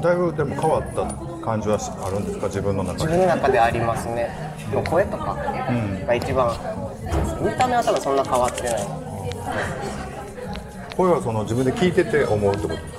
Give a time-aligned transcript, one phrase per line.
[0.00, 2.46] だいぶでも変わった感じはあるんですか？
[2.46, 4.30] 自分の中自で分の中でありますね。
[4.72, 5.34] もう声とか
[6.06, 6.50] が一番、
[7.42, 8.72] 見た目は多分そんな変わってない。
[10.96, 12.74] 声はその自分で聞いてて思うってこと？
[12.74, 12.90] ですか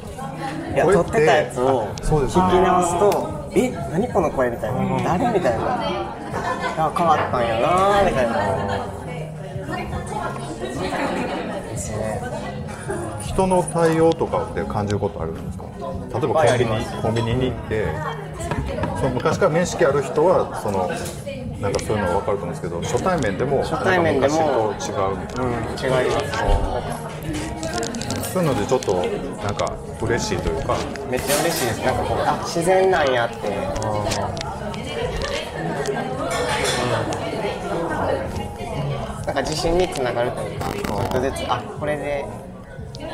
[0.74, 5.66] いや声撮ってたやつを聞き直すと「え何この声」みたいな「誰?」みたいな
[6.80, 9.01] 「あ変わったんやな」みたいな
[13.34, 15.64] 人の対応とかって感じることあるんですか？
[15.72, 17.88] 例えばコンビニコンビニに行って
[19.00, 20.90] その昔から面識ある人はその
[21.62, 24.44] なんかそういうの分かると思うんですけど初対面でも初対面で昔と
[24.92, 25.48] 違うみたいな。
[25.48, 26.20] うん違いま
[28.20, 28.34] す。
[28.34, 28.96] そういうのでちょっと
[29.44, 30.76] なんか嬉しいというか。
[31.10, 31.86] めっちゃ嬉しいです。
[31.86, 33.36] なんかこうあ自然なんやって。
[33.48, 33.54] うん。
[39.26, 42.26] なんか自信につながるというかちょっとずつあこれで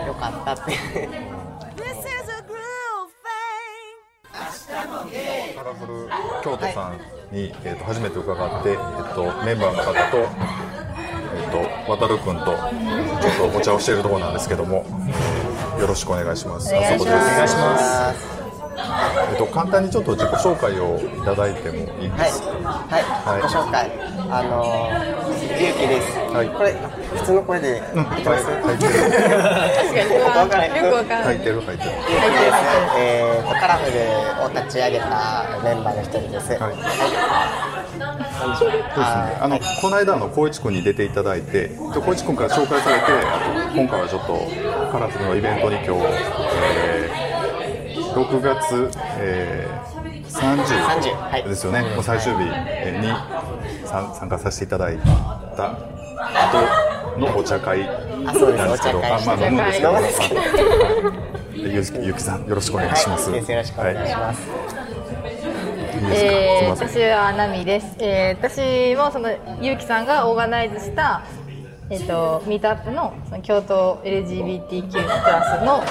[0.07, 3.11] よかったって This is a groove
[4.23, 5.55] thing.
[5.55, 6.09] カラフル
[6.43, 6.93] 京都さん
[7.35, 10.17] に、えー、と初めて伺って、えー、とメンバーの方と,、
[11.35, 14.85] えー、と渡るくんとちょっとお茶をしているところなんですけども、
[15.79, 16.73] よろしくお願いします。
[16.73, 18.36] お願いしますあそこですお願いします
[19.29, 23.41] えっと、簡単にちょっと自己紹介をいただいてもいいはいですか、はい、はい。
[23.41, 23.91] ご紹介。
[24.29, 26.49] あのー、ゆうきです、はい。
[26.49, 26.73] これ
[27.15, 28.77] 普通の声でうん、いきます、書い。
[28.77, 30.13] てる確かに。
[30.13, 31.35] よくわからないよくわからない。
[31.35, 32.55] 書いてる書いてるゆうきです、
[32.97, 33.97] えーと、カラフル
[34.45, 36.51] を立ち上げたメンバーの一人です。
[36.53, 36.73] はい。
[38.59, 39.37] そうですね。
[39.39, 47.26] あのこの間あの光一君に出ていただいてで光一君から紹介されてあと今回はちょっとカラフルのイベントに今日、えー
[48.13, 50.57] 6月、えー、30
[51.29, 51.43] はい。
[51.43, 54.97] 30ですよね、もう最終日えーに参参加させていただい
[55.55, 55.71] た。
[55.71, 57.87] 後のお茶会。
[58.27, 61.61] なんですけど、あまあ飲むんですけど、はい。
[61.61, 63.31] でゆうゆうきさんよろしくお願いします。
[63.31, 64.41] はい、よろしくお願いします。
[64.41, 64.51] い。
[64.51, 64.51] い
[66.11, 69.29] えー、私はナミです、えー、私もその
[69.61, 71.23] ゆうきさんがオーガナイズした、
[71.89, 75.81] えー、とミートアップのその京都 LGBTQ プラスの、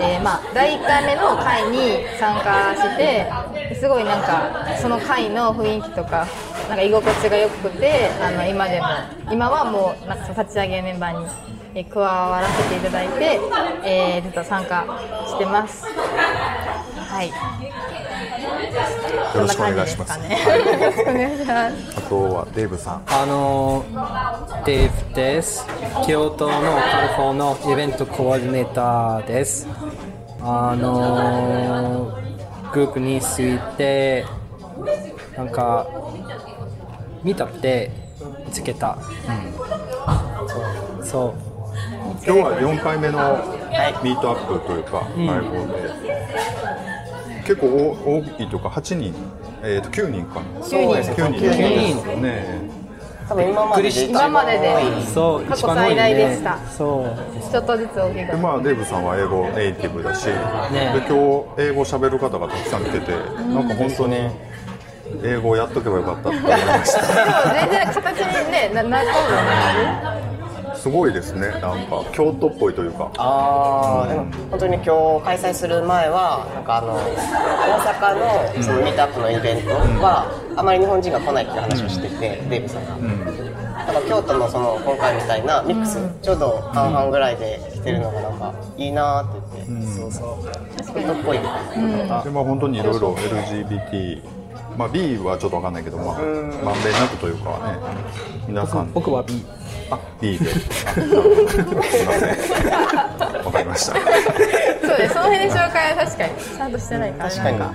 [0.00, 6.26] えーまあ、第1回目の会に参加してすごいなんかその会の雰囲気とか
[6.68, 8.86] なんか居心地が良くてあの今でも
[9.30, 11.26] 今はもうなんか立ち上げメンバーに
[11.76, 13.40] え加わらせていただいて、
[13.84, 14.86] えー、ずっと参加
[15.26, 15.84] してます。
[15.84, 17.30] はい
[18.72, 20.18] よろしくお願いします。
[20.18, 21.98] いします。
[21.98, 23.02] あとはデーブさん。
[23.06, 23.84] あの
[24.64, 25.66] デーブです。
[26.06, 29.68] 京都のカルフォーのイベントコーディネーターです。
[30.40, 32.16] あの
[32.72, 34.24] グループについて
[35.36, 35.86] なんか
[37.22, 37.90] 見たって
[38.46, 38.98] 見つけた。
[41.02, 41.54] そうそう
[42.24, 43.18] 今日は4回目の
[44.02, 45.90] ミートアップというか、ライブで、
[47.44, 49.14] 結構多いというか、8人、
[49.62, 51.16] えー、と9人かな、そうですね。
[51.16, 52.84] 9人9人ですよね。
[53.28, 56.58] 多分今までで今まででそう過去最大でした。
[56.68, 60.34] そうちょっとずつ大きくでまあ、デーブさんは英語ネイティブだし、ね。
[60.92, 64.28] で今日英語喋る方がたくさん来てて、なんか本当に
[65.22, 67.00] 英語をやっとけばよかったって思いました。
[67.00, 70.43] でも全然形にねななった
[70.84, 73.10] すごいですね、なんか京都っぽいというか。
[73.16, 76.98] ああ、でも本当に今日開催する前はなんかあの大
[77.80, 79.70] 阪のそのミートアップのイベント
[80.04, 82.98] はあまり日本人が来ないっていう話をしてて、デイブさんが。
[83.86, 90.44] だから京都のその今回みたいなミックス、ちょうど半々ぐらいで来てるのがなんかいいなーって言って、そうそう。
[90.92, 91.38] 京都っぽい。
[91.38, 91.44] で
[92.28, 94.20] まあ本当にいろいろ LGBT、
[94.76, 97.78] まあ B はちょっとわかんないけど、まあまんべんなくというかね、
[98.46, 98.92] 皆さん。
[98.92, 99.42] 僕は B。
[99.90, 103.92] あ B で、 あすいません、わかりました。
[103.94, 104.00] そ
[104.94, 107.58] うですその辺で紹介は確かにちゃんとしてないから確かに。
[107.58, 107.74] なん。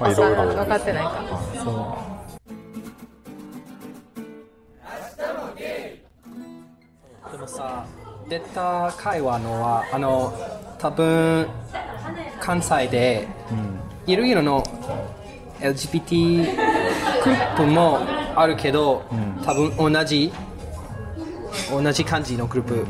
[0.00, 0.44] まあいろいろ。
[0.54, 1.22] 分かってないか
[7.32, 7.84] でもさ、
[8.28, 10.32] 出た会話のは、あの、
[10.78, 11.46] 多分
[12.40, 13.28] 関西で、
[14.06, 14.62] いろいろの
[15.60, 16.44] LGBT
[17.24, 18.00] グループも
[18.36, 19.02] あるけど、
[19.44, 20.32] 多分同じ、
[21.82, 22.86] 同じ感じのグループ、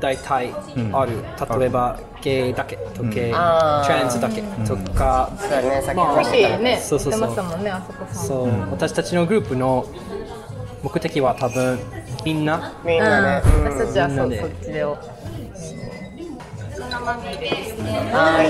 [0.00, 0.52] 大体
[0.92, 1.24] ある。
[1.58, 3.86] 例えば、ゲイだけとゲイ、あー。
[3.86, 8.26] トランスだけとか、そうだね、さっきまあさっき話してたねそうそうそうそこさん。
[8.26, 9.86] そう、私たちのグループの
[10.82, 11.78] 目的は多分
[12.24, 12.72] みんな。
[12.84, 13.64] みんなね、うん。
[13.64, 14.42] 私たちはそうみんなで。
[14.42, 14.84] そっちで。
[14.84, 14.96] を
[18.12, 18.42] は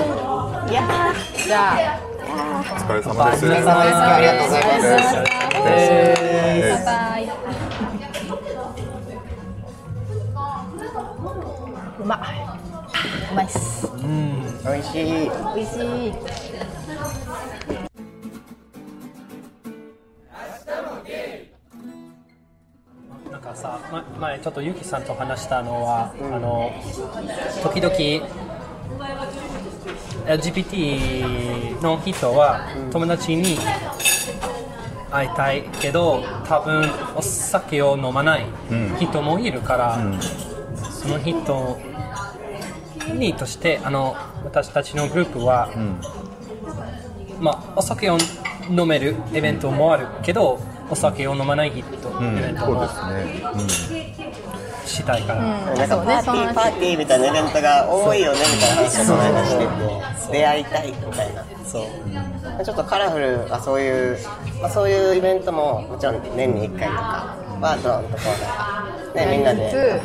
[0.68, 0.72] い。
[0.72, 1.46] やー。
[1.46, 2.00] じゃあ。
[2.26, 2.32] お
[2.62, 3.46] 疲れ様です。
[3.46, 3.96] お疲れ様です。
[3.96, 5.14] ありがとうございます。
[5.66, 6.84] えー。
[6.84, 7.55] バイバイ
[12.06, 12.18] まい
[13.32, 13.86] うまいっす。
[13.88, 14.40] うん。
[14.62, 15.30] 美味しい。
[15.54, 15.74] 美味し
[16.08, 16.12] い。
[23.30, 26.72] なんかさ、ま、前ちょっとゆきさんと話したのは、あの
[27.62, 27.94] 時々
[30.26, 33.58] LGBT の人は友達に
[35.10, 38.46] 会いたいけど多分お酒を飲まない
[38.98, 39.98] 人もいるから、
[41.06, 41.78] その人
[43.14, 45.70] にとしてあの私たちのグループは、
[47.38, 48.18] まあ、お酒を
[48.68, 50.60] 飲めるイベントもあるけど
[50.90, 52.88] お酒を飲まない人イベントも
[54.84, 60.32] したいから、なんかパーティーパーティーみたいなイベントが多いよねみたいな話をしてて。
[60.32, 61.44] 出会いたいみたいな。
[61.64, 61.82] そ
[62.60, 62.64] う。
[62.64, 64.18] ちょっとカラフルあそういう、
[64.60, 70.00] まあ、そういうイベントももちろん年に1回とかはドーンとこうなんか、ね、みんなでやる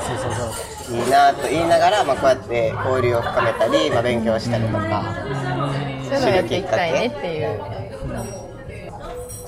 [0.00, 0.96] そうそうそう。
[0.96, 5.04] いいなと言いながら、まあ、こうやって交流を深めたり、まあ、勉強したりとか。
[6.04, 7.60] そういうのをやっていきたいねっていう。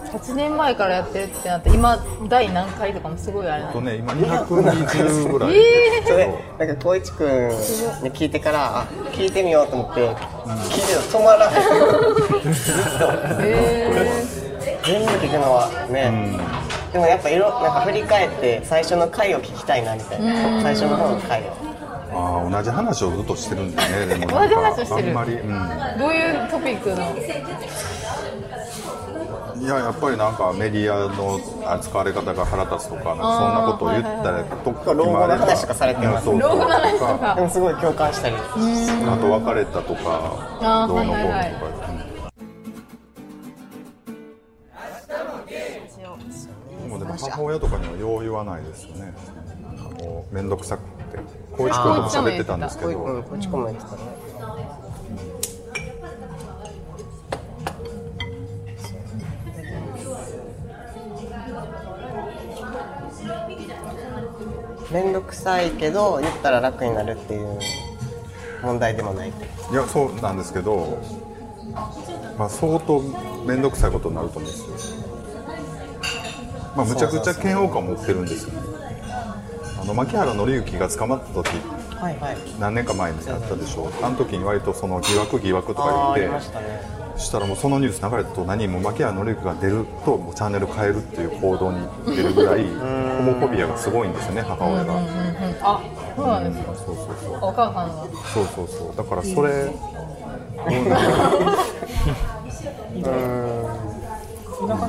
[0.08, 1.99] 8年前からやってるってなって今
[2.29, 6.26] 第何回とかもすごいあれなんでとね今220ぐらい、えそれ
[6.58, 11.62] なんか光一くんに聞いてからあ聞いてみようと思って、聞いてると止まらない。
[13.44, 14.38] え
[14.85, 16.11] 全部聞くのはね、
[16.93, 21.52] でもやっぱ色なんか振り返って最初の回を聞きたいなみたいな、最初の方の回を。
[22.11, 25.08] ああ同じ話をずっとしてるんだねでも同じ話をしてる。
[25.08, 26.96] あんまり、うん、ー、どういうトピックの？
[29.61, 31.40] いややっぱりなんかメディアの
[31.70, 36.26] 扱われ方が腹立つとかなんかそんなことを言ったりとか老後の話とかされてます。
[36.26, 37.35] 老後の話とか。
[37.35, 38.37] でもすごい共感したり。
[38.37, 38.40] あ
[39.20, 42.07] と別れたとかどうのこうのとか、はいはいはい
[47.12, 49.12] うんでもでも母親とかにはよう言わないですよね。
[49.62, 51.19] なんかもう面倒くさくて。
[51.52, 52.90] 光一君とも喋ってたんですけど。
[52.90, 53.22] うん。
[53.22, 53.99] こっちこも言ってたね。
[64.90, 67.58] 面倒くさいけど言ったら楽になるっていう
[68.62, 70.99] 問題でもないいやそうなんですけど、
[72.38, 73.00] まあ、相当
[73.44, 75.07] 面倒くさいことになると思うんですよ
[76.78, 78.60] まあむちゃくちゃ嫌悪感を持ってるんですよね。
[79.82, 81.48] あの牧原紀之が捕まった時
[81.96, 82.36] はいはい。
[82.60, 84.04] 何年か前にあったでしょう。
[84.04, 86.46] あの時に割とその疑惑疑惑とか言って
[87.20, 92.69] したらもうそのニュース流れたと何も牧原紀之が出るともうチャンネル変えるっていう行動に出るぐらいホ
[93.25, 94.94] モフォビアがすごいんですよね母親が。
[95.62, 95.82] あ
[96.14, 97.34] そうなんですかそうそうそう。
[97.42, 98.96] お母さんがそうそうそう。
[98.96, 99.50] だからそれ
[103.08, 103.10] う
[104.60, 104.78] んなん。
[104.78, 104.88] か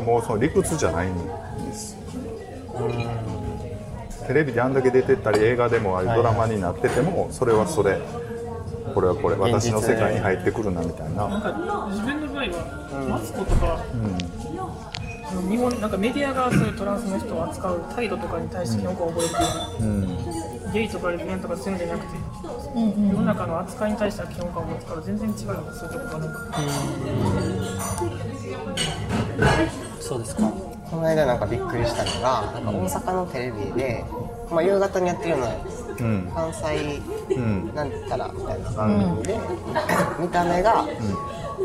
[0.00, 1.96] もうその理屈じゃないんです
[4.26, 7.98] テレビであんだけ出てったり映画でもああいうドラマになっててもそれはそれ。
[8.94, 9.36] これはこれ。
[9.36, 11.28] 私の世界に入ってくるなみたいな。
[11.28, 13.84] なんか自分の場合は、マツコとか、
[15.30, 19.34] あの日本なんかメディアがそういうトランスの人を扱う態度とかに対して評価を覚えて
[19.84, 22.16] る、ゲイとかレズビアンとかそういうんじゃなくて、
[22.74, 25.60] 世の中の扱いに対しては嫌悪感を持つから全然違うそういう
[25.92, 26.26] とこがな。
[26.26, 26.32] ん。
[26.32, 26.58] か
[30.00, 30.42] そうですか。
[30.90, 34.04] この間なんかびっくりしたのがなんか大阪のテレビで、
[34.50, 35.36] まあ、夕方にやってるよ。
[35.36, 35.48] うな
[36.00, 36.30] うん。
[36.34, 37.00] 関西
[37.34, 37.74] うん。
[37.74, 38.70] なんたらみたいな。
[38.70, 39.38] 番組で、
[40.18, 40.86] 見た目が、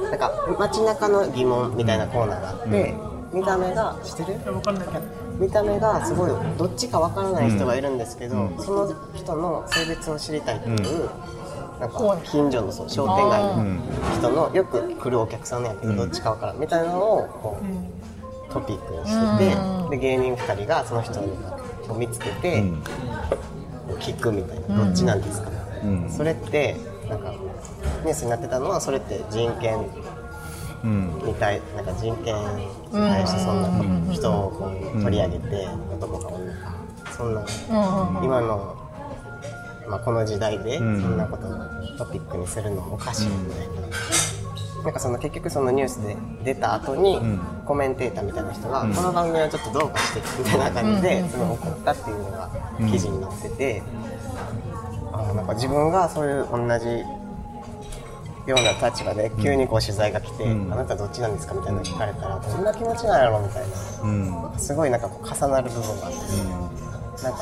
[0.09, 2.95] なんか街中の疑問みたいなコーナーがあって、
[3.31, 4.33] 見た目が知ってる？
[4.33, 4.99] いや分かんないけど
[5.39, 11.09] 見た目がすごいどっちかわからない人がいるんですけど、その人の性別を知りたいっていう、
[11.83, 13.75] なんか近所のそう商店街の
[14.17, 19.49] 人のよく来るお客さんのやけどどっちかわからんみたいなのをこうトピックにして
[19.89, 22.63] て、で芸人2人がその人を見つけて、
[23.99, 25.49] 聞くみたいなどっちなんですか、
[25.83, 26.09] うん。
[26.09, 26.77] それって
[27.09, 29.85] なんかニュースになってたのはそれって人権
[30.83, 31.21] うん。
[31.25, 35.67] に対なんか人権に対してそんな人をこう取り上げて
[35.99, 36.75] 男か女か
[37.11, 37.43] そんな
[38.23, 38.82] 今の、
[39.87, 41.49] まあ、この時代でそんなことを
[41.97, 43.73] トピックにするのもおかしいみたいな。
[44.83, 47.17] なんかその結局そのニュースで出た後に
[47.65, 52.49] コメンテーターみたいな人が、この番組はちょっとどうかしてみたいな感じでその怒ったっていうのが
[52.91, 53.81] 記事になってて、
[55.13, 56.85] あーなんか自分がそういう同じ
[58.45, 62.63] ような立場で急にこう取材が来て、あなたどっちなんですかみたいなの聞かれたらどん。
[62.65, 64.59] な気持ちなんやろみたいな、うん。
[64.59, 67.39] すごいなんかこう重なる部分があって、なんか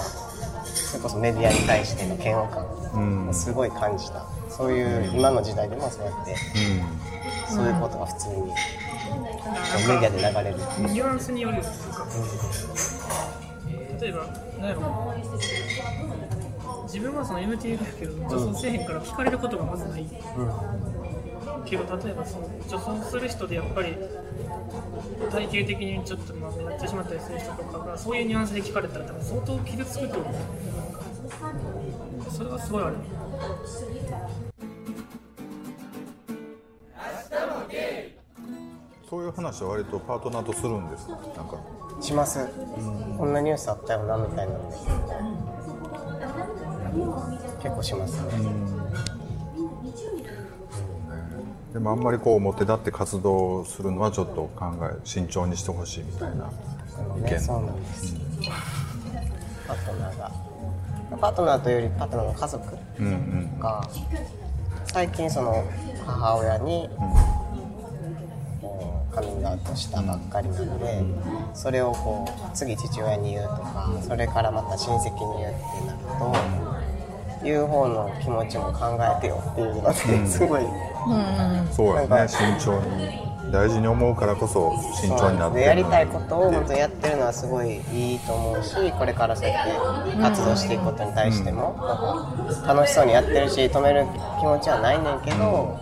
[0.91, 6.36] それこそメディアに対しての嫌悪感をすごい感じた、そういう今の時代でもそうやって、
[7.48, 8.51] そういうことが普通にメ
[10.01, 10.57] ディアで流れる、
[10.91, 12.05] ニュアンスによるよねなんか
[14.01, 14.27] 例えば
[14.60, 14.81] 何やろ。
[16.83, 20.05] 自分はその MTF やけど女装せえへんから聞かれることがまずない、
[21.65, 23.96] けど例えばその女装する人でやっぱり
[25.32, 30.34] 体型的にちょっとまあなってしまったりする人とかがそういうニュアンスで聞かれたら多分相当傷つくと思う
[32.32, 32.96] それはすごいある
[39.12, 41.60] そういう話は割とパートナーとするんですなんか。
[42.00, 42.48] します、
[43.18, 44.77] こんなニュースあったよなみたいなので。
[47.62, 48.32] 結構しますね、
[51.74, 56.51] でもあんまりこう表立って活動するのはちょっと考え慎重にしてほしいみたいな
[57.18, 57.32] 意見。
[57.32, 58.16] ねそうなんです。
[59.68, 60.32] パートナーが
[61.18, 63.90] パートナーというよりパートナーの家族うんうんが
[64.86, 65.63] 最近その
[66.06, 66.90] 母親に、
[68.62, 71.01] こうカミングアウトしたばっかりなので、
[71.54, 76.36] それをこう次父親に言うとかそれからまた親戚に言うってなると、
[77.43, 80.62] 言う方の気持ちも考えてよっていうので、すごい。
[81.71, 82.27] そうやね。
[82.27, 84.71] 慎重に大事に思うからこそ
[85.01, 91.75] 慎重になってでやりたいことを本当にやってるのはすごいいいと思うしこれからそうやって活動していくことに対しても、
[92.48, 94.05] なんか楽しそうにやってるし止める
[94.39, 95.79] 気持ちはないねんけど、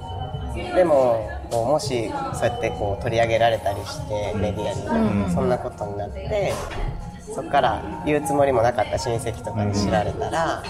[0.74, 6.54] でもこうもしそうやってこう取り上げられたりしてメディアに、そんなことになって
[7.36, 10.64] そこから言うつもりもなかった親戚とかに知られたら。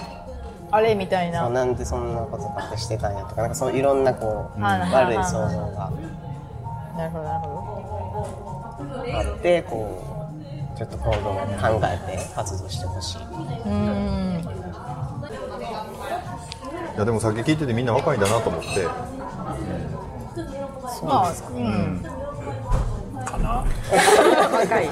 [0.72, 1.46] あれみたいな。
[1.46, 5.92] そうなんでそんなこと隠してたんやとかなんかそういろんなこう、はいはいはい悪い想像が。
[6.98, 7.80] なるほどなるほ
[9.14, 10.04] あってこ
[10.76, 13.20] うちょっと行動を考えて活動してほしい。
[13.20, 14.42] どうーん。
[16.96, 18.68] いやでもさっき聞いててみんな若いんだなと思って。
[21.04, 22.04] まあうん。
[24.52, 24.90] 若い。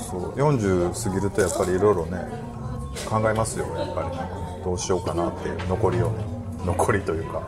[0.00, 0.32] そうそう。
[0.32, 2.18] 40過ぎるとやっぱりいろいろね
[3.08, 4.08] 考えますよやっぱり
[4.64, 6.24] どうしようかなっていう残りをね
[6.64, 7.42] 残りというか。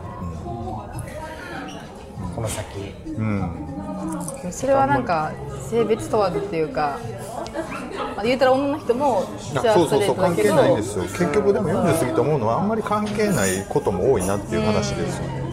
[2.35, 2.65] この先。
[3.15, 5.31] うん、それはなんか
[5.69, 6.99] 性別問わずっていうか、
[8.15, 11.03] まあ、言うたら女の人もそうそうそう関係ないんですよ。
[11.03, 15.43] 結局でも40過ぎと思うのはあんまり関係ないことも多いなっていう話ですよね。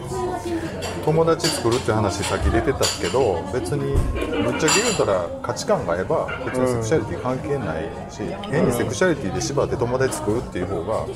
[1.05, 3.95] 友達作るっていう話さっき出てたけど別に
[4.43, 11.07] ぶっちゃけ言うたら価値観が合えば別にセクシャリティ関係ないし変にセクシャリティで縛って友達作るっていう方が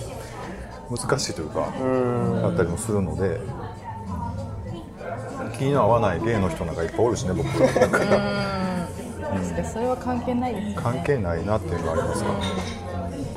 [0.89, 1.71] 難しいというか
[2.41, 3.39] だったりもするので
[5.57, 7.47] 気の合わないゲイの人なんかいっぱいおるしね僕。
[7.47, 12.31] だからそれは関係ないです関係ないなっていうのがありますか？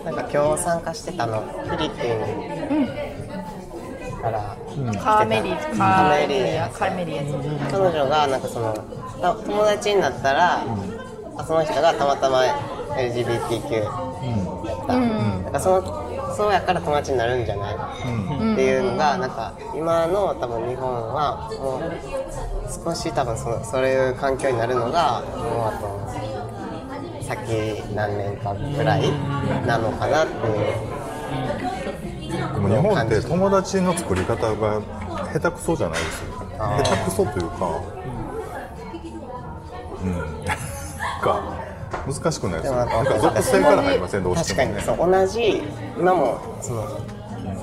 [0.05, 2.09] らなんか今日参加してたのフィリピ
[4.15, 4.57] ンから
[5.01, 7.23] カーメリーカーメリアカーメリア
[7.71, 8.75] 彼女がなんかその
[9.21, 10.65] た友達になったら、
[11.37, 12.43] あその人がたまたま
[12.97, 13.91] LGBTQ や
[14.77, 16.08] った、なんかその
[16.39, 17.79] そうやから友達になるんじゃない、っ
[18.55, 21.83] ていうのがなんか今の多分日本はもう
[22.85, 29.11] 少し多分そのそういう環境になるのがもうあと先何年かぐらい
[29.67, 30.99] なのかなっていう。
[32.55, 34.81] でも日本って友達の作り方が
[35.33, 36.35] 下手くそじゃないですよ。
[36.57, 37.83] 下手くそというか。
[40.05, 40.45] うん
[41.21, 41.58] か
[42.13, 44.75] 難しくないですかなんか属性から入りませんどうしてもね。
[44.75, 45.63] 確かにそう同じ
[45.99, 46.85] 今もその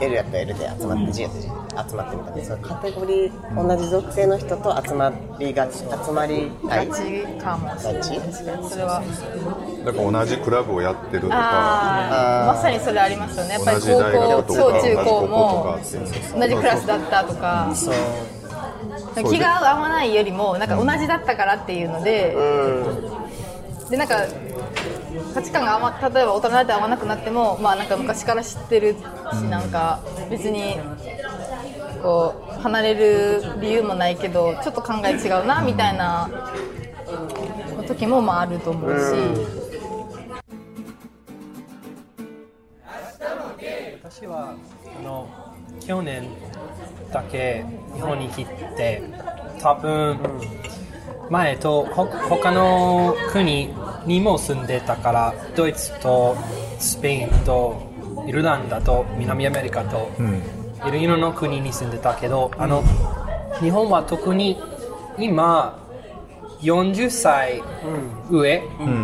[0.02, 7.02] L やったら L で集まって G やったら G で集まってみたいなそういうカテゴリー同じ属性の人と集まりがち集まりたいガチ
[7.40, 8.04] かもしれない
[8.70, 9.04] それは。
[9.86, 11.36] だから同じクラブをやってるとか。
[11.36, 13.54] ああまさにそれありますよね。
[13.54, 15.80] やっぱり同じ大学高とか同じ校小中高も
[16.40, 17.72] 同じクラスだったとか。
[17.74, 17.96] そう。
[19.30, 22.36] 気が合わないよりもなんか同じだったからっていうので、
[23.90, 24.26] でなんか
[25.34, 28.96] 価値観が合わ例えば大人になって合わなくなってもまあなんか昔から知ってるし、
[29.50, 30.00] なんか
[30.30, 30.78] 別に
[32.02, 36.30] こう離れる理由もないけどちょっと考え違うなみたいな
[37.88, 38.96] 時もまああると思うし、
[44.04, 44.56] 私は
[45.00, 45.28] あの
[45.86, 46.28] 去年
[47.12, 47.64] だけ
[47.94, 49.04] 日本に来て
[49.62, 50.18] 多分
[51.30, 53.74] 前とほ他の国
[54.06, 56.36] にも住んでたからドイツと
[56.80, 57.82] スペインと
[58.28, 60.10] イルランダと南アメリカと
[60.88, 62.84] いろいろな国に住んでたけどあの
[63.60, 64.58] 日本は特に
[65.18, 65.80] 今
[66.62, 67.62] 40歳
[68.30, 68.62] 上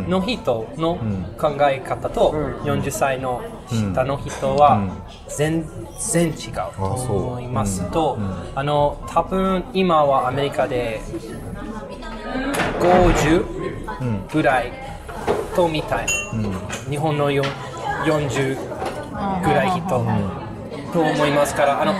[0.07, 0.97] の人の
[1.39, 2.31] 考え方と
[2.63, 4.81] 40歳の下の人は
[5.27, 5.65] 全
[5.99, 8.17] 然違うと思いますと
[8.55, 11.01] あの多分今はアメリカで
[12.79, 14.71] 50ぐらい
[15.55, 16.07] とみたい。
[16.89, 17.43] 日本のよ
[18.05, 18.57] 40
[19.43, 19.81] ぐらい人
[20.93, 21.93] と思いますからあの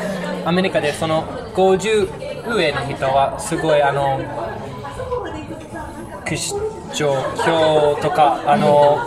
[0.46, 1.24] アメリカでその
[1.54, 4.20] 50上の人はすごいあの
[6.26, 6.56] クリス
[6.94, 7.14] チョ
[7.46, 8.98] 教とかあの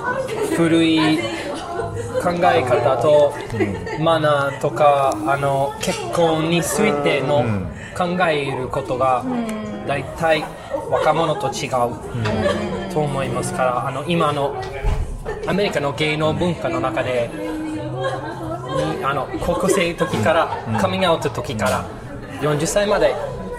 [0.57, 1.19] 古い
[2.25, 3.35] 考え方と
[4.03, 7.45] マナーとかあの結婚についての
[7.95, 9.23] 考えることが
[9.87, 10.43] 大体
[10.91, 11.71] 若者と違う
[12.93, 14.59] と思いますからあの今の
[15.47, 17.29] アメリカの芸能文化の中で
[18.99, 20.49] にあの高校生時から
[20.81, 21.85] カミングアウト時から
[22.41, 23.15] 40歳まで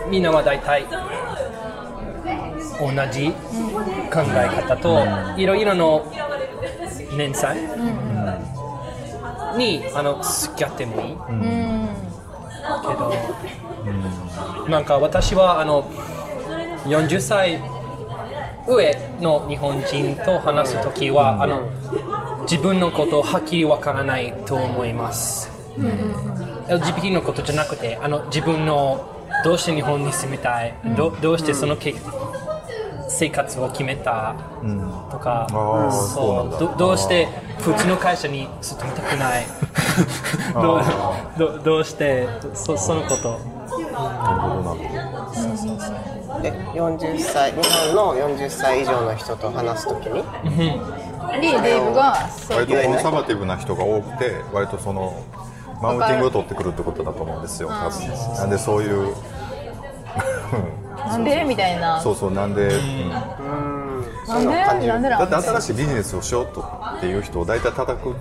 [0.09, 0.85] みんなは大体
[2.79, 3.31] 同じ
[4.11, 5.05] 考え方と
[5.39, 6.11] いろいろの
[7.15, 7.57] 年歳
[9.57, 11.15] にあの付き合ってもいい。
[12.81, 15.83] けどなんか私はあの
[16.85, 17.61] 40歳
[18.67, 21.69] 上の日本人と話すときはあの
[22.49, 25.51] 自分のことをはっきりわからないと思います、
[26.67, 29.11] LGBT のことじゃなくてあの自分の
[29.43, 31.93] どうして日本に住みたい、どどうしてそのけ
[33.07, 34.35] 生活を決めた
[35.11, 37.27] とか、あーそうどどうして
[37.59, 39.45] 普通の会社に勤めたくない？
[40.53, 40.81] どう
[41.37, 43.39] どどうしてそそのこと？
[43.93, 46.41] なるほどな。
[46.41, 47.57] で40歳日
[47.93, 50.23] 本の40歳以上の人と話すときに
[51.41, 55.13] でデイブがそう割とコンサバティブな人が多くて割とその
[55.81, 58.09] マウンティングを取ってくるってことだと思うんですよ多分。
[58.37, 59.13] なんでそういう
[60.97, 61.43] なんで？
[61.43, 62.01] みたいな。
[62.01, 63.09] そうそうなんで、うん。
[63.09, 64.39] な
[64.73, 64.87] んで？
[64.87, 66.61] なんでだって新しいビジネスをしようと
[66.97, 68.15] っていう人を大体叩く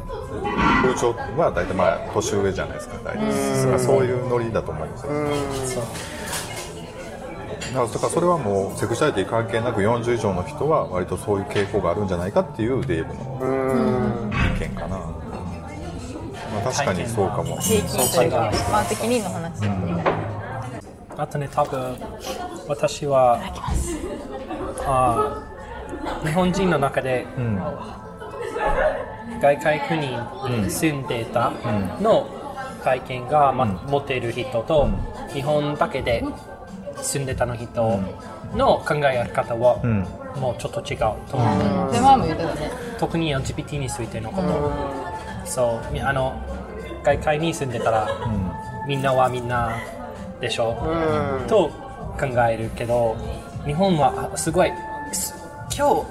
[0.82, 3.78] 風潮は大体まあ年上じゃないですか大体。
[3.78, 5.82] そういうノリだと思うんですよ。
[7.74, 13.40] だからだからそれはもうセクシャリティ関係なく40以上の人は割とそういう傾向があるんじゃないかっていうデーブの
[14.56, 15.10] 意見かな、ま
[16.60, 17.58] あ、確かにそうかも。
[17.58, 18.48] 平均というか。
[18.52, 19.60] 一般的にの話、
[21.16, 21.96] あとね、多分
[22.68, 23.38] 私は
[24.86, 27.26] あー日本人の中で、
[29.40, 31.52] 外界国に住んでた
[32.00, 32.26] の
[32.82, 34.88] 体験が、ま持っている人と、
[35.32, 36.24] 日本だけで
[36.96, 38.00] 住んでたの人
[38.54, 39.78] の考え方は、
[40.38, 42.70] もうちょっと違うと思う、で前も言ってたね。
[42.98, 44.72] 特に LGBT についてのこと、
[45.46, 46.34] そうみあの
[47.02, 48.08] 外界に住んでたら、
[48.86, 49.70] みんなはみんな
[50.44, 50.76] でしょ、
[51.48, 51.70] と
[52.20, 53.16] 考えるけど
[53.64, 54.70] 日本はあすごい
[55.10, 55.34] す
[55.74, 56.06] 今日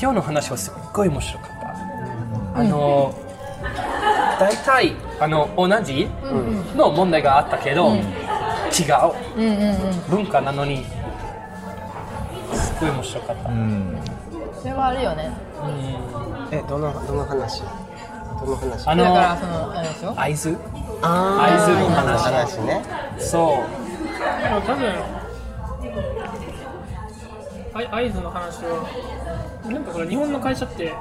[0.00, 1.50] 今日の話はすっごい面白かっ
[2.54, 3.14] た、あの
[4.40, 6.08] 大体あの同じ
[6.74, 8.02] の問題があったけど、違う、
[10.08, 10.86] 文化なのに
[12.54, 13.42] すっごい面白かった、
[14.58, 15.30] それはあるよね。
[16.50, 17.62] えどのどの話？
[18.40, 18.88] どの話？
[18.88, 20.14] あだからのそのあれでしょ？
[20.18, 20.56] 合図？
[21.02, 22.82] あ合図の話ね
[23.18, 23.84] そう。
[24.42, 24.92] でも多分
[27.74, 28.88] あい合図の話は
[29.66, 30.92] なんかこれ日本の会社って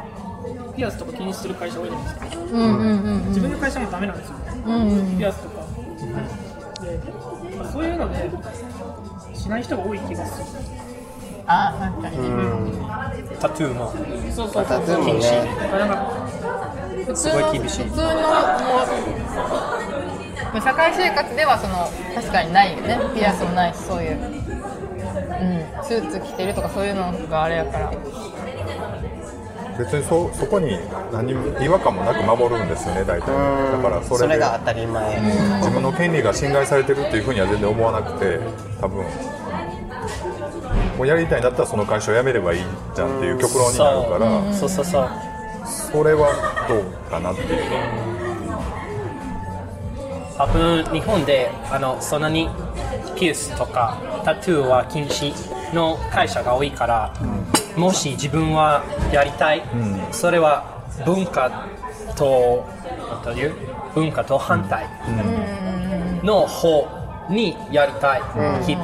[0.76, 2.58] ピアスとか気にしてる会社多いじゃないですかう。
[2.58, 2.84] んう。
[2.84, 3.18] んう。
[3.20, 4.72] ん自分の会社もダメなんですよう。
[4.72, 5.02] んう。
[5.14, 5.56] んピアスとか
[6.82, 7.00] で
[7.58, 7.86] まあそう。
[7.86, 7.98] いう。
[7.98, 8.30] ので
[9.38, 10.46] しない人が多い気がする
[11.46, 12.18] あ確かに
[13.40, 13.94] タトゥーも
[14.34, 14.48] そう。
[14.48, 14.54] そう。
[14.54, 14.66] そう。
[14.66, 15.46] タトゥーも禁止ね
[15.78, 15.96] なんか
[17.06, 19.83] 普通すごい厳しい普通のもう。
[20.62, 23.00] 社会生活ではその確かにないよね。
[23.16, 27.92] ピアスもないしそういう、うん、スーツ着てるとかそういうのがあれやから。
[29.78, 30.78] 別にそそこに
[31.12, 33.28] 何も違和感もなく守るんですよね大体。
[33.28, 34.26] だからそれで。
[34.26, 35.20] それが当たり前。
[35.58, 38.40] 自分の権利が侵害されてるっていうふうには全然思わなくて
[38.80, 39.04] 多分。
[40.98, 42.62] もうやりたいんだったらその会社を辞めればいい
[42.96, 44.54] じゃんっていう極論になるから。
[44.54, 45.10] そうそうそう。
[45.66, 46.30] それは
[46.68, 48.13] どうかなっていう
[50.44, 52.50] 多分日本であのそんなに
[53.16, 55.34] ピアスとかタトゥーは禁止
[55.74, 57.14] の会社が多いから、
[57.78, 59.64] もし自分はやりたい、
[60.12, 61.66] それは文化
[62.18, 62.68] と
[63.24, 63.56] という？
[63.96, 64.86] 文化と反対
[66.24, 66.88] の方
[67.30, 68.22] にやりたい
[68.66, 68.82] 人、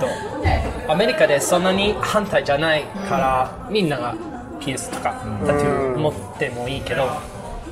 [0.87, 4.15] アメリカでそんなに反対じゃないから、みんなが
[4.61, 7.09] ピアスとかタトゥー持ってもいいけど、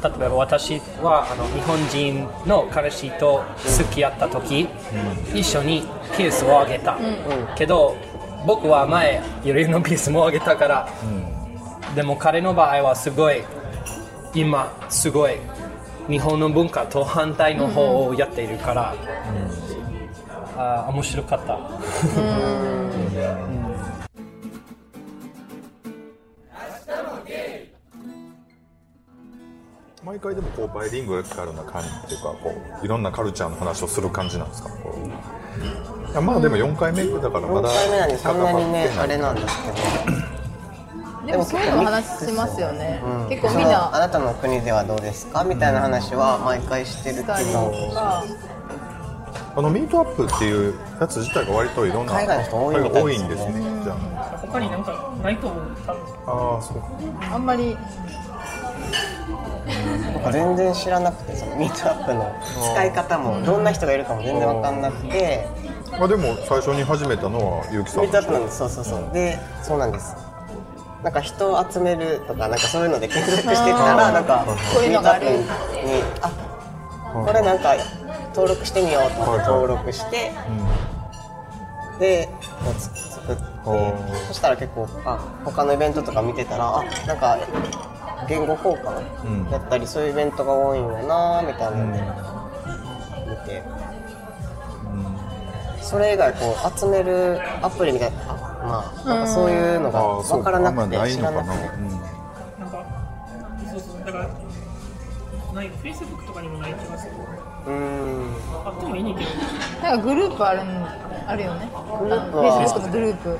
[0.04, 4.68] 例えば私はあの日本人の彼氏と付き合った時、
[5.34, 5.84] 一緒に
[6.16, 6.98] ピアスをあげた、
[7.56, 7.96] けど
[8.46, 10.88] 僕は前いろいろなピアスもあげたから、
[11.96, 13.44] でも彼の場合はすごい
[14.34, 15.38] 今すごい
[16.08, 18.96] 日本の文化と反対の方をやっているから、
[20.56, 21.60] あー面白かった。
[30.08, 31.28] 毎回でもこうバイリングルな
[31.64, 34.70] 感じっていうかこういろんなカルチャーの話をする感じなんですか？
[34.70, 35.02] こう。
[36.12, 39.72] いやまあでも4回目だからま4だ回目なんでそんなにねあれなんですけ
[41.26, 43.28] どでもそういうの話しますよね、うん。
[43.28, 45.44] 結構みんそのあななたの国ではどうですか？
[45.44, 47.42] みたいな話は毎回してるけどあ
[49.62, 53.02] のミートアップっていうやつ自体が割といろんな海外の人多いみたいですね。
[53.02, 53.62] 多いんですね。
[53.84, 53.94] じゃ
[54.48, 55.64] 他になんかないと思う。
[55.86, 56.02] 多分。
[56.28, 56.78] あああそう。
[56.78, 56.88] か
[57.36, 57.76] あんまり
[59.68, 60.24] なん。
[60.24, 62.36] か全然知らなくてそのミートアップの
[62.74, 63.44] 使い方も。
[63.46, 65.48] どんな人がいるかも全然わかんなくて。
[65.92, 68.58] まあでも最初に始めたのは結城さんミートアップなんです。
[68.58, 69.10] そうそうそう。
[69.14, 70.16] でそうなんです。
[71.04, 76.32] なんか人を集めるとかなんかそういうので検索してたらなんかこういうのがあるミートアップにあ
[77.26, 77.76] これなんか
[78.30, 80.32] 登録してみようと思って登録して
[82.00, 83.42] うつ作って。
[84.28, 87.38] そしたら結構あ他のイベントとか見てたらあなんか
[88.28, 92.02] 言語交換やったりそういうイベントが多いんだなみたいなので
[93.30, 93.64] 見て。
[95.82, 98.34] それ以外こう集めるアプリみたいなあ
[98.68, 100.52] まあなんかそういうのが分か。
[100.52, 101.56] らなくて知らなくて。
[101.78, 101.90] うん
[102.60, 102.86] なんか
[103.72, 104.28] そうそうだから
[105.54, 107.14] ないフェイスブックとかにもない気がする
[107.68, 109.30] うーんあってもいいねんけど
[109.82, 110.86] なんかグループあるん
[111.30, 111.70] あるよね
[112.02, 113.40] グループはフェイスブックのグループ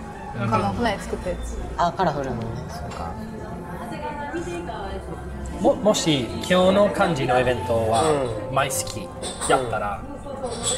[0.50, 3.12] かな船で作ったやつあカラフルのねそうか
[5.62, 8.04] ももし今日の感じのイベントは
[8.54, 9.08] 毎月
[9.50, 10.02] やったら、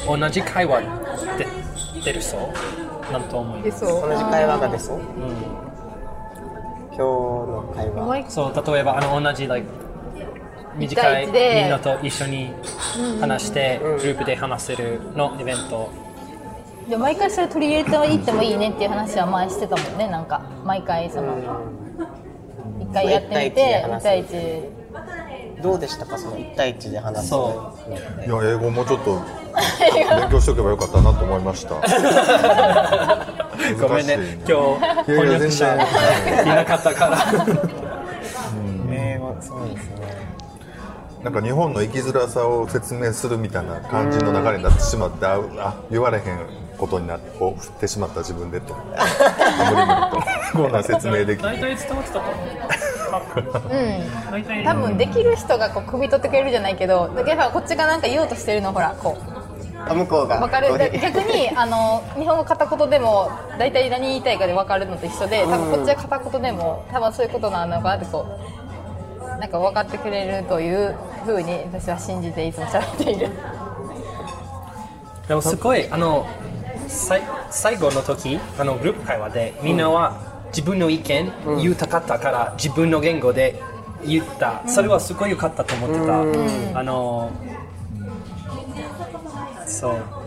[0.06, 0.80] 同じ会話
[1.36, 1.46] で
[2.04, 3.12] 出るそう？
[3.12, 3.84] なんと思います。
[3.84, 5.00] 同じ会話が出そう、
[6.90, 8.06] 今日の会話。
[8.06, 9.66] 毎そう例えばあの同じ like
[10.78, 12.54] 一短いみんなと一緒に
[13.20, 15.90] 話して、グループで話せるのイベント。
[16.88, 20.42] で毎回それ取り入れていってもいいねっていう話は前してたもんねなんか。
[20.64, 21.36] 毎回その
[22.90, 26.18] 一回やってみて一対一で話1す対1どうでしたか？
[26.18, 27.28] その1対1で話す。
[27.28, 27.74] そ
[28.26, 29.20] いや英語もうちょっと
[30.20, 31.74] 勉強しておけばよかったなと思いました。
[33.80, 34.18] ごめんね。
[34.48, 35.78] 今日翻訳者い
[36.46, 37.18] なかったから。
[38.92, 40.00] 英語そうですね
[41.22, 50.10] なんか日本の生きづらさを説明するみたいな感じの流れになってしまってああ言われへんことになってこう振ってしまった自分でと 無理無理
[50.52, 52.34] とこんな説明でき大体伝わってたと思う。
[53.70, 54.30] うん。
[54.32, 60.38] 大体多分できる人がこう首取ってくれるじゃないけどだけどこっちがなんか言おうとしてるのほらこうあ向こうが。
[60.40, 60.68] 分かる。
[60.98, 68.60] 逆にあの日本語片言でも大体何言いたいかで分かるのと一緒で多分こっちは片言でも多分そういうことなのかなってこう
[69.38, 73.28] なんか分かってくれるというふうに私は信じていつも喋っている。
[75.28, 76.26] でもすごいあの
[76.88, 83.62] さい最後の時あのグループ会話でみんなは自分の意見言いたかったから自分の言語で
[84.04, 86.06] 言った、それはすごい良かったと思って
[86.72, 87.30] た、あの
[89.66, 90.19] そう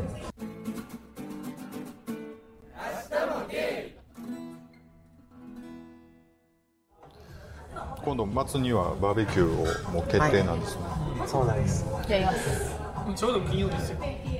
[8.03, 10.81] 今度末にはバーベキューをもう決定なんですね、
[11.25, 11.85] そうなんです。
[12.09, 12.83] やります
[13.15, 13.97] ちょうど金曜日ですよ。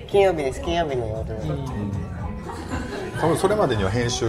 [0.08, 0.62] 金曜日です。
[0.62, 1.24] 金曜日の夜、
[3.20, 4.26] 多分それまでには編集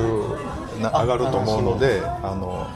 [0.80, 2.66] な上がると思うのであの、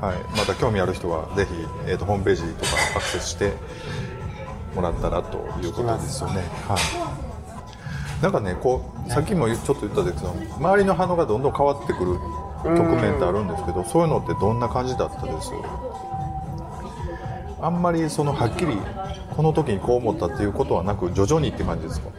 [0.00, 1.52] はい、また興味ある人はぜひ、
[1.86, 3.52] えー、とホームページとかアクセスして
[4.74, 6.42] もらったらということですよね。
[6.66, 6.76] は
[8.20, 12.18] い、なんかねこうさっきもちょっと言ったんですけど周りの反応がどんどん変わってくる
[12.64, 15.52] 局面ってあるんですけどそういうのってどんな感じだったです？
[17.60, 18.76] あんまりそのはっきり
[19.36, 22.10] この時にこう思ったっていうことはなく徐々にって感じですか？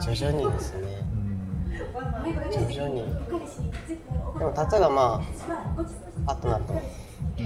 [0.00, 1.02] 徐々にですね。
[2.52, 3.02] 徐々に。
[4.38, 5.22] でも例えばま
[6.26, 6.74] あパートナーと、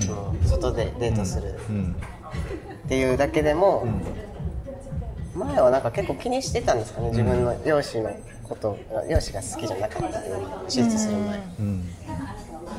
[0.01, 1.55] その外でデートする。
[1.55, 3.87] っていうだけでも、
[5.35, 7.11] 前はなんか結構気にしてたんですかね？
[7.11, 11.41] 自分の容姿のこと容姿が好きじゃなかったっていうの手術する前、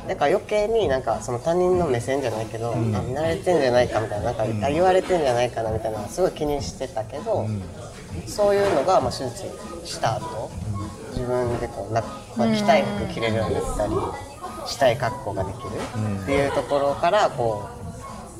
[0.08, 7.46] だから余計になんかその他人の目線じゃないけど、あ見慣れてんじゃないかみたいななんか、あ言われてんじゃないかなみたいなのはすごい気にしてたけど、
[8.26, 9.44] そういうのがまあ手術
[9.84, 10.50] した後、
[11.12, 12.00] 自分でこうな、
[12.36, 13.92] まあ、着たい服着れるようになったり
[14.66, 15.68] したい格好ができる
[16.22, 17.68] っていうところからこ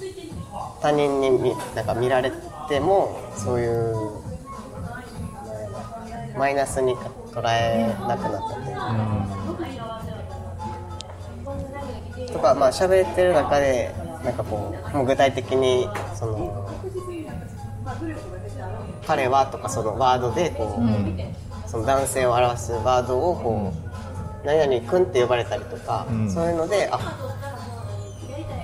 [0.00, 2.32] う他人に見なんか見られ
[2.68, 3.94] てもそういう
[6.38, 9.97] マイナスに捉えなくなったというか。
[12.32, 16.70] とかまあ喋ってる中でなんかこうもう具体的にその
[19.06, 23.72] 彼はとかそのワードでこう、その男性を表すワードをこ
[24.42, 26.98] う、何々くんって呼ばれたりとか、そういうのであ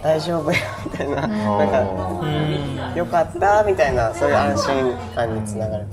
[0.03, 5.87] 大丈夫やみたいななんかよかったみたいなそういう安心感につながる。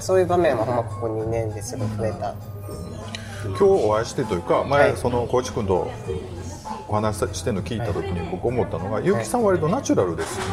[0.00, 2.34] そういう場面はほんまここ2年ですごい増えた。
[3.44, 4.96] 今日お会いしてというか前、はい。
[4.96, 5.90] その光一君と
[6.90, 10.50] お話ししてるの聞いた時に僕思ったのが、結城さん割とナチュラルですよね。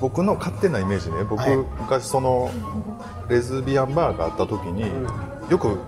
[0.00, 1.24] 僕の勝手なイメージね。
[1.24, 1.56] 僕、はい。
[1.56, 2.50] 昔その
[3.30, 4.90] レズビアンバーがあった時に、
[5.50, 5.78] よく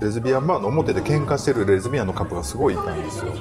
[0.00, 3.32] レズビアンバーの表で喧嘩してるレズビアンのカップがすごいいたんですよ。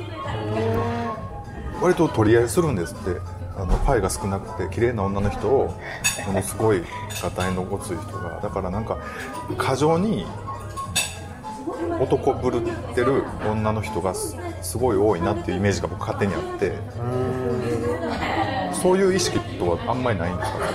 [1.82, 3.20] 割と取り合いするんですって。
[3.54, 5.76] あのパイが少なくて綺麗な女の人を
[6.26, 6.82] ものすごい
[7.22, 8.40] ガタイのごつい人が。
[8.42, 8.98] だからなんか
[9.58, 10.26] 過剰に
[12.00, 14.14] 男ぶるってる女の人が
[14.62, 16.74] すすごい多いなっていうイメージが僕勝手にあって
[18.82, 20.60] そういう意識とはあんまりないんですか？
[20.60, 20.66] ね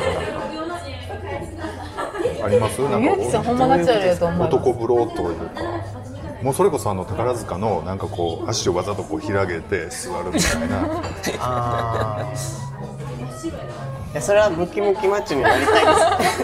[2.44, 2.80] あります？
[2.82, 4.46] なんゆうきさんほんまナチュラルだと思う。
[4.46, 5.62] 男風呂というか
[6.42, 10.84] もうそれこそあの宝塚のなんかこう足をわざとこう広げて座るみたいな。
[11.40, 12.32] ああ
[14.12, 15.92] いやそれはムキムキマッチョになりたいで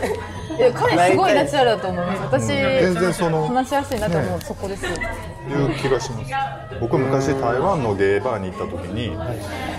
[0.05, 0.13] す
[0.57, 2.23] いや彼すごいナチュラルだと思います。
[2.23, 4.45] 私、全然その話しやすいなと思う、ね。
[4.45, 4.87] そこです。
[4.87, 6.33] いう気がします。
[6.81, 9.17] 僕昔台湾のゲイバーに行った時に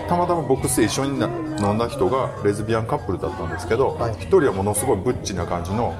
[0.07, 1.27] たまたまボックスで一緒にな
[1.59, 4.13] 飲んだ人がレズビアンカップルだったんですけどはい。
[4.13, 5.93] 一、人はものすごいブッチな感じの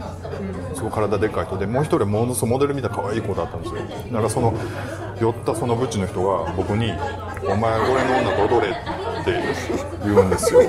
[0.75, 3.81] すごい体でかい人でもう一人はものすごいモデルみたいな可愛い子だったんですよ。
[3.81, 4.53] だからその
[5.19, 6.91] 酔ったそのブッチの人が僕に
[7.47, 9.31] 「お前俺の女と踊れ」って
[10.05, 10.61] 言うんですよ。
[10.61, 10.67] で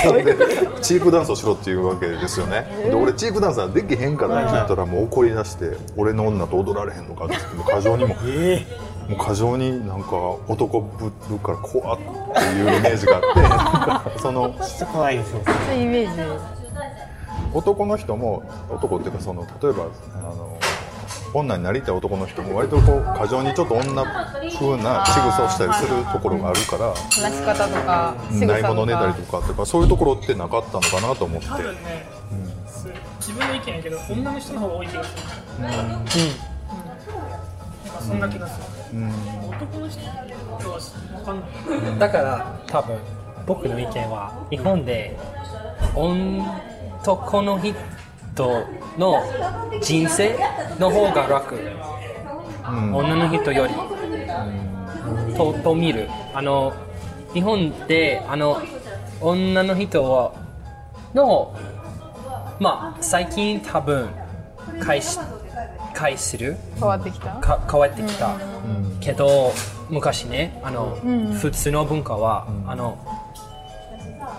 [0.80, 2.66] チークダンスをしろっていうわけですよね。
[2.84, 8.14] で俺チークダンスはできへんからって言ったらもう怒り出して「俺の女と踊られへんのか」って言ってもう過剰にも
[9.08, 10.16] もう過剰になんか
[10.48, 16.20] 男ぶるから怖っていうイメージがあって そのちょっと怖いですねそういうイメージ。
[17.52, 19.84] 男の人も男っていうかその例えば
[20.14, 20.49] あの
[21.32, 24.04] 女になりたい男の人も割とこう過剰にちょっと女
[24.58, 31.48] 風な仕草をしたりするところがあるから話し方とかないものねだりとかとかそういうところってなかったのかなと思って。
[31.48, 32.06] 多分ね、
[33.20, 35.22] 自分の意見やけど女の人の方が多い気がする。
[35.58, 35.76] うん、なん
[37.92, 38.66] かそんな気がする、
[39.48, 40.14] 男の人は
[41.16, 41.98] 分かんない。
[41.98, 42.98] だから多分
[43.46, 45.16] 僕の意見は日本で
[45.94, 47.74] 男の人
[48.98, 49.22] の
[49.80, 50.36] 人生
[50.78, 51.58] の方が楽、
[52.64, 53.74] 女の人より、
[55.36, 56.08] とと見る。
[56.34, 56.72] あの
[57.32, 58.60] 日本であの
[59.20, 60.32] 女の人は
[61.14, 61.54] の
[62.58, 64.08] まあ最近多分
[64.80, 65.18] 返し
[65.94, 66.56] 返する。
[66.78, 67.34] 変わってきた？
[67.36, 68.36] か変わってきた、
[69.00, 69.52] けど
[69.88, 70.96] 昔ねあの、
[71.40, 72.98] 普通の文化は、あの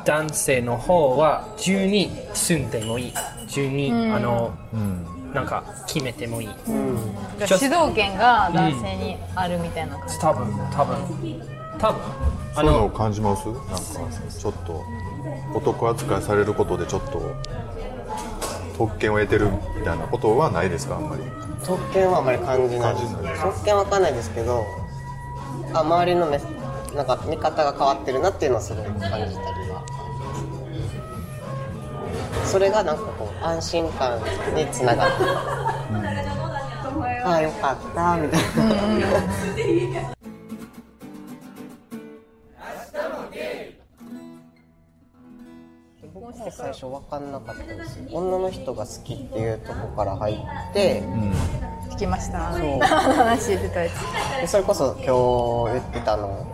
[0.05, 3.13] 男性の方は自由に住んでもいい
[3.51, 4.53] 自由に、あの、
[5.33, 6.49] なんか決めてもいい、
[7.45, 10.95] 主導権が男性にあるみたいな感じ、多分多分。
[11.77, 12.01] 多分。
[12.53, 13.45] あそういうのをの感じます？
[13.47, 13.61] なんか
[14.39, 14.83] ちょっと
[15.53, 17.21] 男扱いされることでちょっと
[18.77, 20.95] 特権を得てるみたいなことはないですか？
[20.95, 21.23] あんまり。
[21.65, 22.95] 特権はあまり感じない。
[22.95, 24.65] 特権は分かんないですけど
[25.73, 26.39] あ周りの目
[26.95, 29.25] なんか見方が変わってるなっていうのはすごい感じたり。
[29.70, 29.70] は
[32.45, 34.19] それがなんかこう安心感
[34.55, 35.23] につながって。
[35.23, 35.29] る、
[37.25, 38.41] ああよかったみたい
[39.93, 40.13] な、
[46.13, 47.97] 僕も最初分かんなかったんです。
[47.97, 51.03] よ女の人が好きっていうとこから入って、
[51.91, 52.53] 聞きました。
[52.53, 52.79] そう。
[52.81, 53.93] 話してたやつ。
[54.41, 56.50] でそれこそ今日言ってたの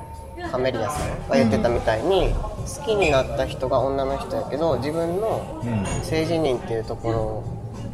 [0.52, 5.62] カメリアさんが言ってたみたいに、好きになった人が女の人やけど自分の
[6.04, 7.44] 性自認っていうとこ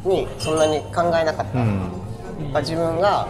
[0.05, 1.91] ろにそんなに考えなかった、うん。
[2.51, 3.27] まあ自分が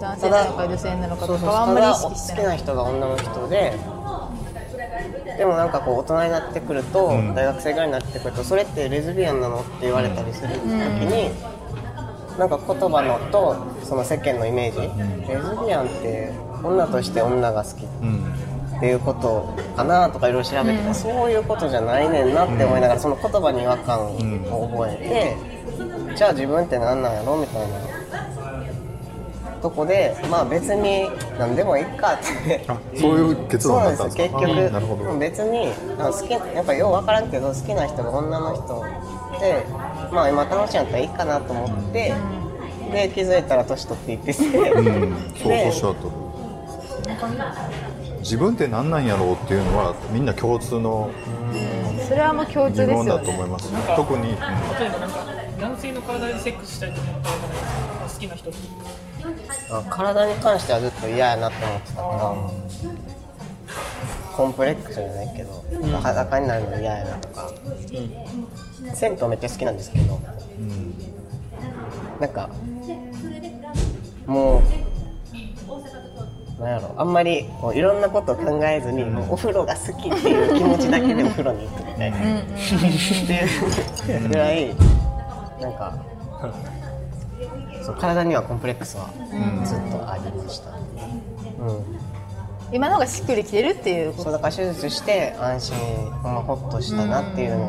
[0.00, 2.44] 男性なのか女性なのかとかはあんまり意識してない。
[2.44, 3.78] きな人が女の人で
[5.38, 11.30] でもなんかこう大人になってくると、大学生ぐらいになってくるとそれってレズビアンなのって言われたりする時に、
[12.38, 14.80] なんか言葉のとその世間のイメージ、
[15.28, 16.32] レズビアンって
[16.66, 17.84] 女として女が好き。
[17.84, 25.36] っていうことかなとかいろいろ調べてた、そういうことじゃないねんなって思いながらその言葉に違和感を覚え
[26.10, 27.96] て、じゃあ自分って何なんやろみたいな。
[29.62, 32.62] とこでまあ別に何でもいいかって。
[32.68, 38.84] あそういう結論だったんです結局別にあ好きやっぱよう分からんけど好きな人が女の人
[39.40, 39.64] で
[40.12, 42.14] まあ今楽しいんやったらいいかなと思って、
[42.92, 45.16] で気づいたら年取っていってて、うん。
[45.42, 46.25] そうでおっしゃると
[48.20, 51.10] 自分って何なんやろうっていうのはみんな共通の
[52.08, 53.72] それはもう共通ですよ疑問だとね思います。
[53.96, 54.28] 特に。
[54.28, 55.26] 例えばなんか
[55.60, 58.58] 男性の体でセックスしたいと思ったことないですか好きな人って
[59.70, 62.34] あ体に関してはずっと嫌やなって思ってたから
[64.36, 65.64] コンプレックスじゃないけど、
[66.02, 67.50] 裸になるの嫌やなとか、
[68.94, 70.20] 銭湯めっちゃ好きなんですけど、
[72.20, 72.50] なんか
[74.26, 74.62] もう
[76.58, 76.94] なんやろ。
[76.96, 82.10] あんまりこういろんなことを考えずに、もうお風呂が好きっていう気持ちだけで お風呂に行くみたい。
[82.10, 82.20] な、っ
[84.06, 84.74] ていうぐらい
[85.60, 85.94] なんか
[87.84, 89.08] そう体にはコンプレックスは
[89.64, 90.72] ずっとありました、う
[91.72, 91.84] ん。
[92.72, 94.22] 今の方がしっくりきてるっていうこと。
[94.24, 95.76] そうだから手術して安心
[96.22, 97.66] ほんまホッとしたなっていうの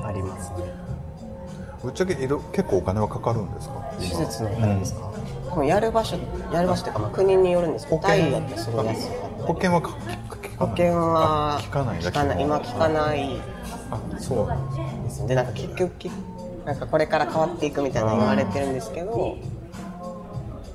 [0.00, 0.52] があります
[1.82, 3.74] ぶっちゃけ結構お金はかかるんですか？
[4.00, 5.09] 手術のお金ですか、
[5.54, 6.16] もうやる場所
[6.52, 9.90] やる場所っていうか、まあ、国によるんですけどタイだってすごい安かった保険はか
[10.58, 13.40] 保険はあ聞かない聞かない今聞かない。
[13.90, 14.48] あそう。
[15.04, 16.10] ですでなんか結局き
[16.64, 19.36] なんかこれから変わっていくみたいな言われてるんですけど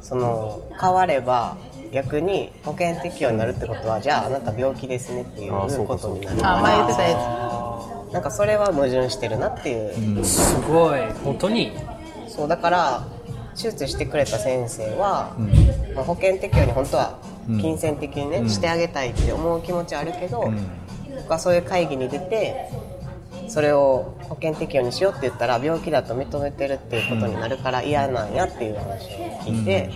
[0.01, 1.55] その変われば
[1.91, 5.51] 逆に保険適用になるってことはじゃああなた病気ですねっていう
[5.85, 6.39] ことになる。
[6.43, 7.17] あ前言ってたや
[8.11, 11.01] なんかそれは矛盾してるなっていう、すごい。
[11.23, 11.71] 本当に？
[12.27, 13.07] そうだから
[13.55, 15.35] 手術してくれた先生は、
[15.95, 20.51] まあ、保険適用に本当は金銭的にね、してあげたいって思う気持ちはあるけど、
[21.15, 22.69] 僕はそういう会議に出て
[23.47, 29.91] それを保険適用にしようって言ったら病気だと認めてるっていうことになるから嫌なんやっていう話を聞いて、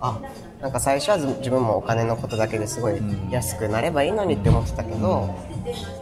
[0.00, 0.20] あ
[0.60, 5.34] なんか最初はず自分もお金のことだけですごい安くなればいいのにって思ってたけど、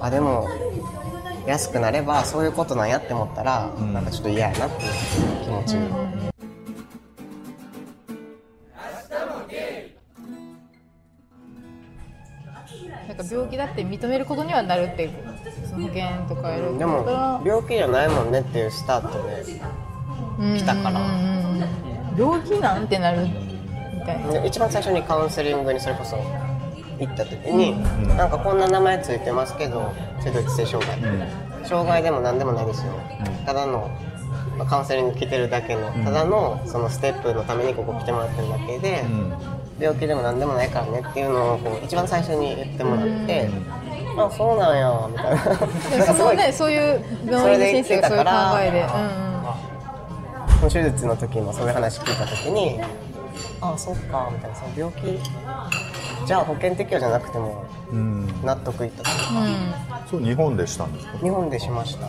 [0.01, 0.49] あでも
[1.47, 4.91] 安くなればそういうことなんやって思ったら、なんかちょっと嫌やなっていう
[5.45, 5.91] 気持ちに、
[13.17, 15.11] か病気だって認めることにはなるっていう
[15.69, 19.61] その保険とかやるでも病気じゃないもんねっていうスタートで
[20.59, 21.01] 来たから、
[22.17, 24.33] 病気なんてなるみたいな。
[24.33, 26.17] で一番最初にカウンセリングにそれこそ
[26.99, 27.75] 行った時に、
[28.17, 30.99] なんかこんな名前ついてますけど性同一性障害、
[31.65, 32.93] 障害でも何でもないですよ、
[33.45, 33.91] ただの
[34.57, 39.05] まあカウンセリング来てるだけのただのそのステップのためにここ来てもらってるだけで、
[39.79, 43.49] 病気でも何でもないからねっていうのをこう一番最初に言ってもらって、
[44.17, 45.45] あそうなんやみたいな。
[45.45, 48.87] なんかすごねそういう病院の先生がそういう考えで。
[50.71, 52.81] 手術の時もそういう話聞いた時に
[53.61, 55.19] ああそっかみたいなその病気
[56.27, 58.27] じゃあ保険適用じゃなくてもうん。
[58.43, 59.11] 納得いったと。
[59.11, 59.47] いうかうん。
[59.47, 59.53] うん
[60.11, 61.19] そう日本でしたんですか？
[61.19, 62.07] 日本でしました。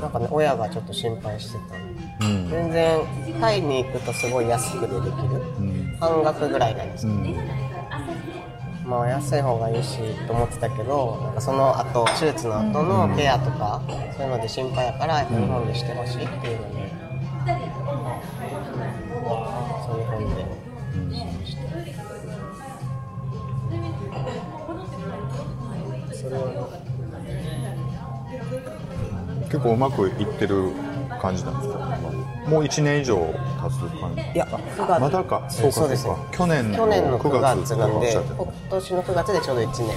[0.00, 1.76] なんかね親がちょっと心配してた。
[1.76, 2.48] んでうん。
[2.48, 3.00] 全然
[3.40, 5.12] タイに行くとすごい安くでできる。
[5.58, 5.96] うん。
[5.98, 7.36] 半額ぐらいなんですけど、うん。
[8.84, 13.80] まあ安い方がいいしと思ってたけどなんかその後手術の後のケアとか、
[14.16, 16.90] そういうので心配やから日本でしてほしいっていうので、
[19.86, 20.44] そう日本で
[29.44, 30.72] 結構うまくいってる
[31.20, 31.99] 感じなんですか？
[32.50, 35.00] もう1年以上経つ感じいや9月。
[35.00, 35.46] まだか？
[35.48, 36.28] そうかそうか。
[36.32, 39.96] 去年の去年の9 9月月なんで今年の9月でちょうど1年。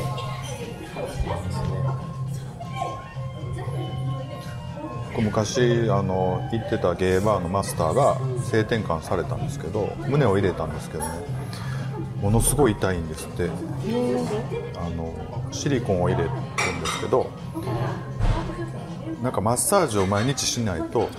[5.16, 11.10] 僕昔あの行ってたゲーバーのマスターが性転換されたんですけど胸を入れたんですけどね。
[12.22, 13.50] ものすごい痛いんですって。
[14.78, 15.14] あの
[15.52, 16.34] シリコンを入れるん
[16.82, 17.30] ですけど
[19.22, 21.10] なんかマッサージを毎日しないと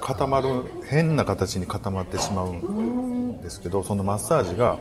[0.00, 0.48] 固まる
[0.88, 4.78] 変な形に固まってしまうんですけどそのマッサージが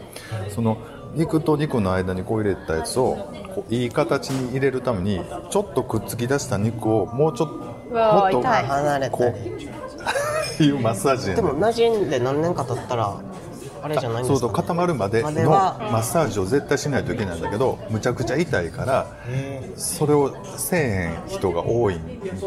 [0.50, 0.78] その
[1.16, 3.16] 肉と肉の間にこう入れたやつを
[3.56, 9.34] こういい形に入れるためにちょっとくっつき出した肉をもうちょっともっとこ
[10.60, 11.54] う いうマッサージでも。
[11.54, 13.16] 馴染んで何年か経ったら
[13.82, 19.08] あれじゃないですかそう固まるまでまのマッサージを絶対しないといけないんだけどむちゃくちゃ痛いから
[19.76, 22.00] それをせえへん人が多い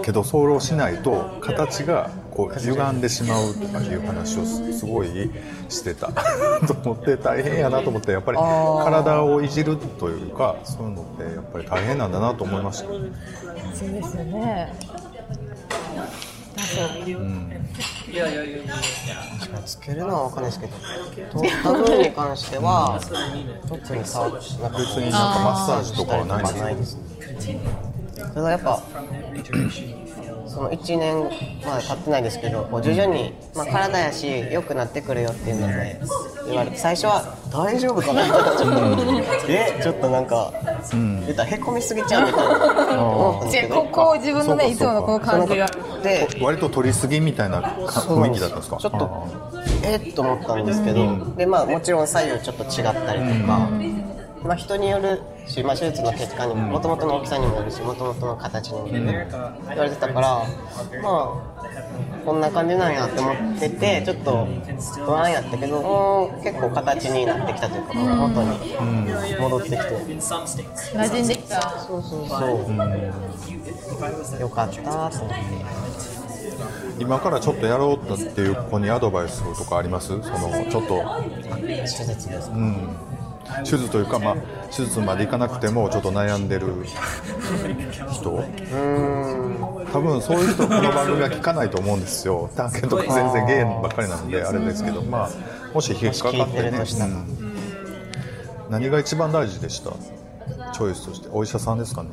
[0.03, 5.31] けどそれをしないと形がこう歪んでしまうとかいう話をすすごい
[5.69, 6.11] してた。
[6.67, 12.89] と思って大変やなと思ってやっぱり体をいじるというかそういうのってやっぱり大変なんだなと思いました。
[12.89, 14.73] そうですよね。
[18.13, 18.75] いやいやいやいや。
[19.65, 23.01] つけるのは分かんないですけどとタに関しては
[23.69, 26.99] 特に触ってなんか別になんかマッサージとかはないんですないです
[28.35, 28.83] ただやっぱ
[30.53, 31.25] その1年
[31.65, 35.99] まで経ってないですけどこう徐々に、まあ、体やし良くなってくるよっていうので
[36.47, 40.53] 言われて最初は大丈夫かなちょっとえちょっとなんか
[40.91, 43.03] 言ったらへこみすぎちゃうみたいな。
[43.03, 45.67] 思ったんですけどここ自分のねいつものこの感じが。
[46.03, 48.77] で割と取りすぎみたいなか雰囲気だったんですか？
[48.77, 49.29] ちょっと
[49.85, 53.71] えっと思ったんですけど、でまあもちろん左右ちょっと違ったりとか、
[54.43, 59.27] まあ人によるし、まあ、手術の結果にもともとの大きさにもよるしもともとの形にもよる、
[59.69, 60.47] 言われてたから
[61.03, 61.63] まあ
[62.25, 64.47] こんな感じなんやって思っててちょっと
[65.05, 68.59] 不安やったけどもう結構形になってきたというか、もう元に
[69.41, 71.61] 戻ってきて、馴染んできた。
[71.81, 72.37] そうそうそ
[74.39, 75.35] う、よかったと思って。
[76.99, 80.09] 今からちょっとやろうっていう子にアドバイスとかあります？
[80.09, 80.23] その
[80.71, 81.03] ちょっと。
[81.57, 82.51] 手術です。
[82.51, 82.57] か
[83.65, 84.37] 手術というか、まあ、
[84.71, 86.67] 手術までいかなくてもちょっと悩んでる
[88.11, 88.45] 人。
[89.93, 92.51] 多分そういう人この番組は聞かないと思うんですよ。
[92.57, 95.31] 探検とか全然ゲームばっかりなのであれですけど、まあ、
[95.75, 96.71] もし引っかかってね。
[96.71, 97.27] るとしたらうん。
[98.71, 99.91] 何が一番大事でした？
[100.73, 101.29] チョイスとして。
[101.31, 102.11] お医者さんですかね？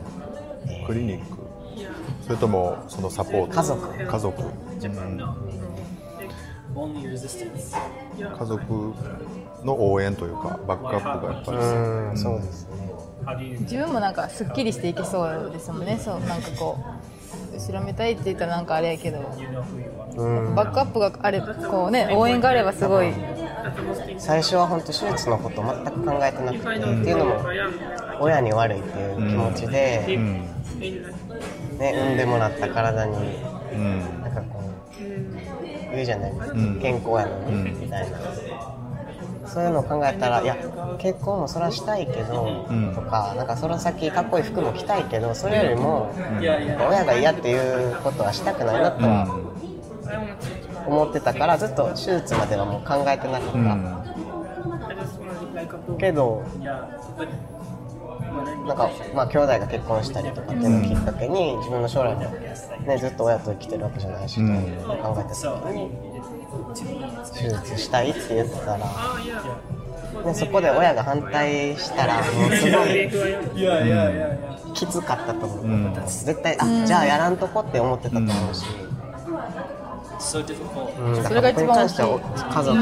[0.86, 1.38] クリニック。
[2.24, 3.54] それともそのサポート？
[3.54, 4.06] 家族。
[4.06, 5.20] 家族、うん。
[8.38, 8.94] 家族
[9.64, 11.58] の応援というかバックアップがやっぱり。
[11.58, 12.80] うんそうですね。
[13.62, 16.00] 自分もなんかすっきりしていけそうですもんね。
[16.04, 16.78] そうなんかこ
[17.54, 19.20] う後ろめたいって言ったらなんかあれやけど。
[20.56, 23.14] バックアップがあれこうね応援があればすごい。
[24.18, 27.36] 最初は本当手術のこと全く考えてなくてっていうのも
[28.20, 30.50] 親に悪いっていう気持ちで、ね、
[31.78, 33.18] 産んでもらった体に
[33.74, 34.22] うん。
[34.22, 34.64] なんかこう
[35.92, 38.18] 言うじゃないですか、健康やのに、みたいな
[39.50, 40.56] そういうのを考えたらいや
[41.00, 49.28] 結婚もそらしたいけど、とかなんかその先かっこいい服も着たいけどそれよりも、親が嫌っていうことはしたくないなとは
[50.88, 53.52] 思ってたからずっと手術まではもう考えてなかっ
[55.90, 56.44] た、けど
[58.68, 64.44] なんかまあ兄弟が結婚したりとかっていうのをきっかけに自分の将来も、ね、ずっと親と生きてるわけじゃないし、と
[64.98, 66.09] 考えてた時に
[67.34, 68.80] 手術したいって言ってたら、
[70.26, 73.10] ね、そこで親が反対したらもうすごい
[74.74, 78.66] きつかったと思う、絶対あじゃあやらんとこって思ってたと思うし、
[81.00, 82.20] うん、だそれがからここに関しては
[82.54, 82.78] 家族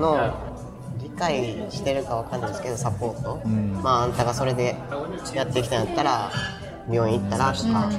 [0.00, 0.52] の
[1.02, 3.40] 理解してるかわかんないですけどサポート、
[3.82, 4.76] まああんたがそれで
[5.34, 6.30] やってきたんやったら
[6.90, 7.90] 病院行ったらとか、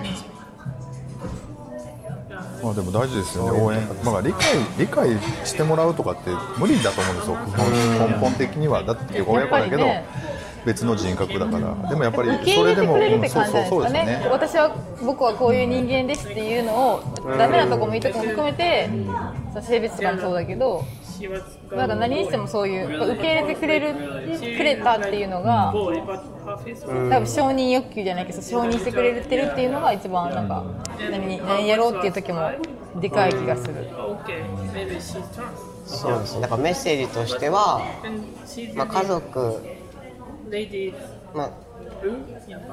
[2.63, 3.59] まあでも大事ですよね。
[3.59, 4.41] 応援まあ理解
[4.79, 5.09] 理解
[5.43, 7.37] してもらうとかって無理だと思うんですよ
[7.99, 8.83] 根根本的には。
[8.83, 9.85] だって親子だけど、
[10.65, 11.89] 別の人格だから。
[11.89, 13.37] でもやっぱりそれでもうんです
[13.93, 14.05] ね。
[14.05, 14.27] ね。
[14.31, 17.03] 私は僕はこういう人間ですっていうのを
[17.37, 18.89] ダメなとこもいいとこも含めて
[19.61, 20.85] 性別とかもそうだけど
[21.71, 21.89] なん。
[21.89, 30.63] か何にしてもそういう受け入れてくれるくれたっていうのが多分承認欲求じゃないけど承認してくれてるっていうのが一番なんか
[31.11, 32.51] 何何やろうっていう時も
[32.99, 33.89] でかい気がする。
[35.85, 36.41] そうですね。
[36.41, 37.81] だからメッセージとしては、
[38.75, 39.61] まあ、家族、
[41.33, 41.51] まあ、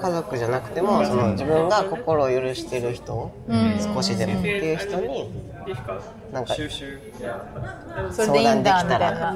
[0.01, 3.31] 家族じゃなくてもその自分が心を許してる人、
[3.95, 5.31] 少しでもっていう人に
[6.33, 9.35] なんかそれでいいんだみたいな。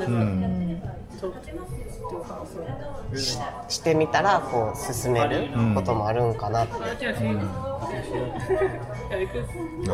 [3.17, 6.65] ししてみたらこう進めることもあるんかな。
[6.65, 6.81] って、な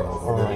[0.01, 0.49] るほど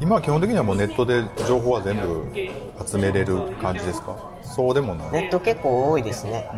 [0.00, 2.26] 今は基本的にはもうネットで情報は全部
[2.86, 4.16] 集めれる感じですか？
[4.58, 6.50] そうでもない、ネット結構多いですね、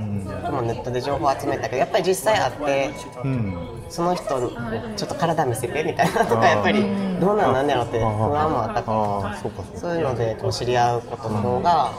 [0.43, 2.91] でもネットで情報集めたけどやっぱり実際会って
[3.23, 3.55] うん、
[3.91, 6.81] その人にちょっと体見せてみたいなとかやっぱり
[7.21, 9.37] どうなんなんやろって不安もあったかああら
[9.79, 11.93] そういうのでこう知り合うことの方が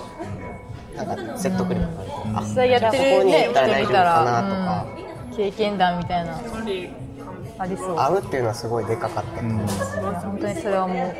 [0.96, 6.42] なんか説得力があるあ実際やってここにるね行ったら大丈夫かなとうんか、経験談みたいな
[7.60, 7.96] ありそう。
[7.96, 9.32] 会うっていうのはすごいでかかった。
[9.34, 11.14] と思います、いや本当にそれはも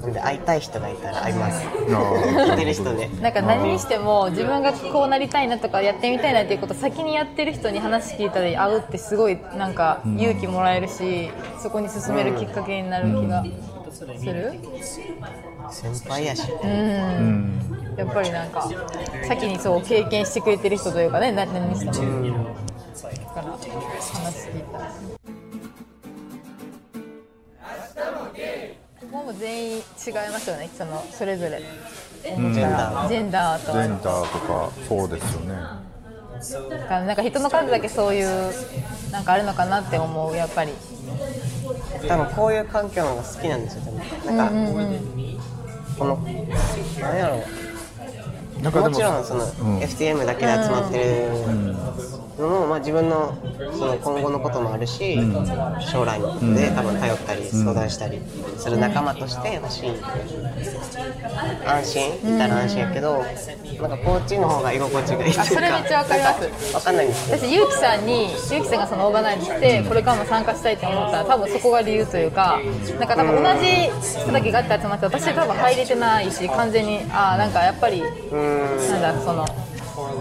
[0.00, 1.62] なんで会いたい人がいたら会います。
[1.66, 3.06] あ聞いてる人で。
[3.06, 11.30] うなんか何にしても自分がこうなりたいなとかやってみたいなっていうことを先にやってる人に話聞いたり会うってすごいなんか勇気もらえるし
[11.62, 13.44] そこに進めるきっかけになる気が
[13.92, 14.58] する？
[15.70, 16.50] 先輩やし。
[16.50, 17.60] うん。
[17.96, 18.70] やっぱりなんか
[19.28, 22.46] 先にそう経験してくれてる人というかねな何にしても。
[23.02, 23.58] だから話
[24.48, 25.19] 聞いた
[29.10, 29.82] ここも全員違い
[30.30, 31.60] ますよねそのそれぞれ。
[32.22, 33.02] ジェンダー。
[33.02, 35.54] とジェンダーとかそうですよね。
[36.70, 38.52] だからなんか人の数だけそういう
[39.10, 40.72] なんかあるのかなって思うやっぱり。
[42.06, 44.52] 多分こういう環境の方が好きなんですよ多分なんか、
[45.98, 46.16] この
[47.00, 47.36] 何やろ
[48.58, 48.62] う。
[48.62, 49.78] なんかでももちろんその、うん。
[49.80, 51.80] FTM だけで集まってる
[52.40, 53.36] のも、まあ、自分の
[53.72, 55.18] その今後のこともあるし、
[55.90, 58.20] 将来のことで多分頼ったり相談したり
[58.58, 59.90] する仲間として欲しい
[61.66, 62.36] 安心。
[62.36, 63.24] いたら安心やけど、
[63.80, 65.42] なんかこっちの方が居心地がいいというか。
[65.42, 66.74] あそれめっちゃわかります。
[66.74, 72.60] わかんないんです私ゆうきさんにゆうきさんがそのオーガナイズしてこれからも参加したいって思ったら多分そこが理由というか
[72.98, 73.66] なんか多分同じ
[74.20, 79.46] 人だけガッて集まって私は多分入れてないし完全にああなんかやっぱりなんだその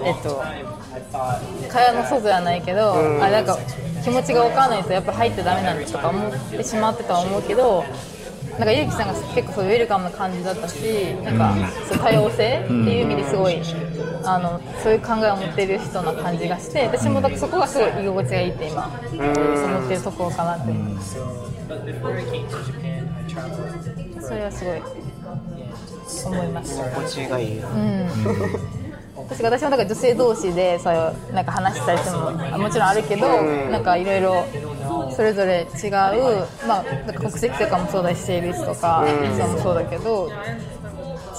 [0.03, 0.43] えっと
[1.11, 1.39] 蚊
[1.69, 2.93] 帳の外じゃないけど
[3.23, 3.57] あなんか
[4.03, 7.83] 気持ちが分かんないとやっぱ入ってダメなんだとか思ってしまってたは思うけど
[8.59, 10.75] なんかゆうきさんが結構そういうウェルカムな感じだったし
[11.23, 11.55] なんか
[11.87, 13.61] そう多様性っていう意味ですごい
[14.25, 20.97] あのそういう考えを持ってる人な感じがして私もだそこがすごい居心地がいいって今思ってるところかなって思う
[24.21, 24.81] それはすごい
[26.25, 27.61] 思いました居心地がいい
[29.29, 34.45] 私私もだから女性同士でそうなんか話したりするのももちろんあるけど、なんかいろいろ
[35.15, 35.91] それぞれ違う、
[36.67, 39.05] まあ、なんか国籍とかもそうだし性別とか
[39.37, 40.29] そうもそうだけど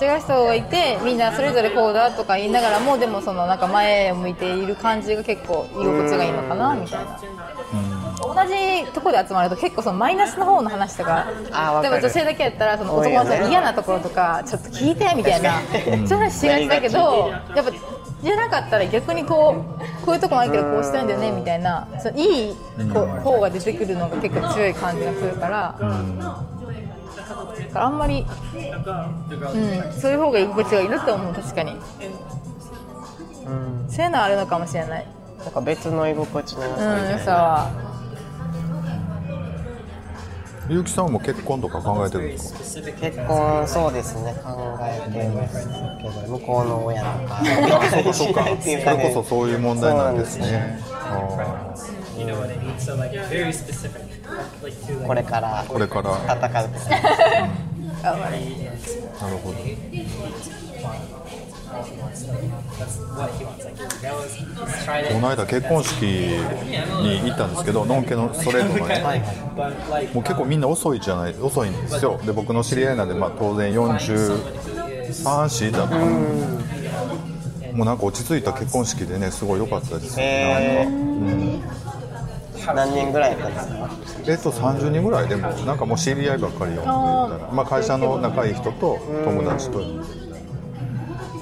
[0.01, 7.21] 違う人がいてみんなそれぞれこうだとか言いながらもでもそのなんか前を向いている感じが結構居心地がいいのかなみたいな。
[8.35, 11.95] 同じところで集まると結構そのマイナスの方の話とかあーわかる。
[11.95, 17.73] でも女性だけやったらその男の嫌なところとかちょっと聞いてみたいなそういう話しがちだけどやっぱ
[18.23, 19.65] じゃなかったら逆にこ
[20.03, 22.55] うこういうとこもあるけどこうしたいんだよねみたいなそのいい
[22.93, 25.75] こう方が出てくるのが結構強い感じがするから。
[27.75, 31.77] あんまり、うん、そういう方が居心地がいいなって思う確かに、
[33.89, 35.07] そういうのはあるのかもしれない、
[35.39, 37.71] なんか別の居心地の良うさん、良さは
[40.71, 42.61] ゆうきさんも結婚とか考えてるんですか？
[43.01, 47.43] 結婚そうですね考えてますけど向こうの親とか。
[47.91, 48.45] そうかそうか。
[48.63, 50.79] それこそそういう問題なんですね。
[55.07, 55.65] これから。
[55.65, 56.11] ーこれから。
[56.19, 56.97] なる戦うとか
[59.43, 59.55] ほど
[65.13, 69.01] この間結婚式に行ったんですけどノンケのストレートのね
[70.13, 72.21] もう結構みんな遅いじゃない遅いんですよ。
[72.25, 76.07] で僕の知り合いなんで、まあ、当然43歳だったかな
[77.73, 80.85] もうなんか落ち着いた結婚式でねすごい良かったですよ、へ
[82.67, 83.55] なん何人ぐらいなん
[84.01, 89.81] ですかえっと30人ぐらいでもなんかもう知り合いばっかりよ言ったらまあ、会社の仲いい人と友達と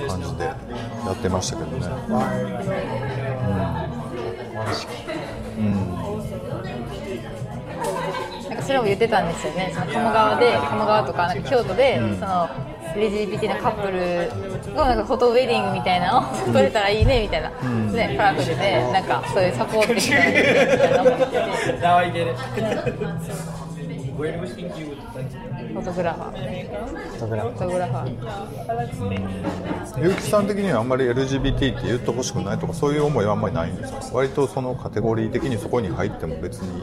[0.09, 0.57] 感じでや
[1.13, 1.87] ってましたけどね。
[8.49, 12.49] なんかそれも言ってたんですよね、その鴨川で、鴨川とかなんか京都で、その
[12.95, 21.39] LGBT のカップルのなんかフォトウェディングみたいなのを撮れたらいいねみたいな、ね、カラフルで、なんかそういうサポートみたいな思ってて、
[25.81, 26.69] ォトグラファー、
[27.19, 30.03] フォトグラファー。
[30.03, 33.99] ゆうきさん的にはあんまり LGBT って言ってほしくないとかそういう思いはあんまりないんですか？
[34.13, 36.83] 割とそのカテゴリー的にそこに入っても別に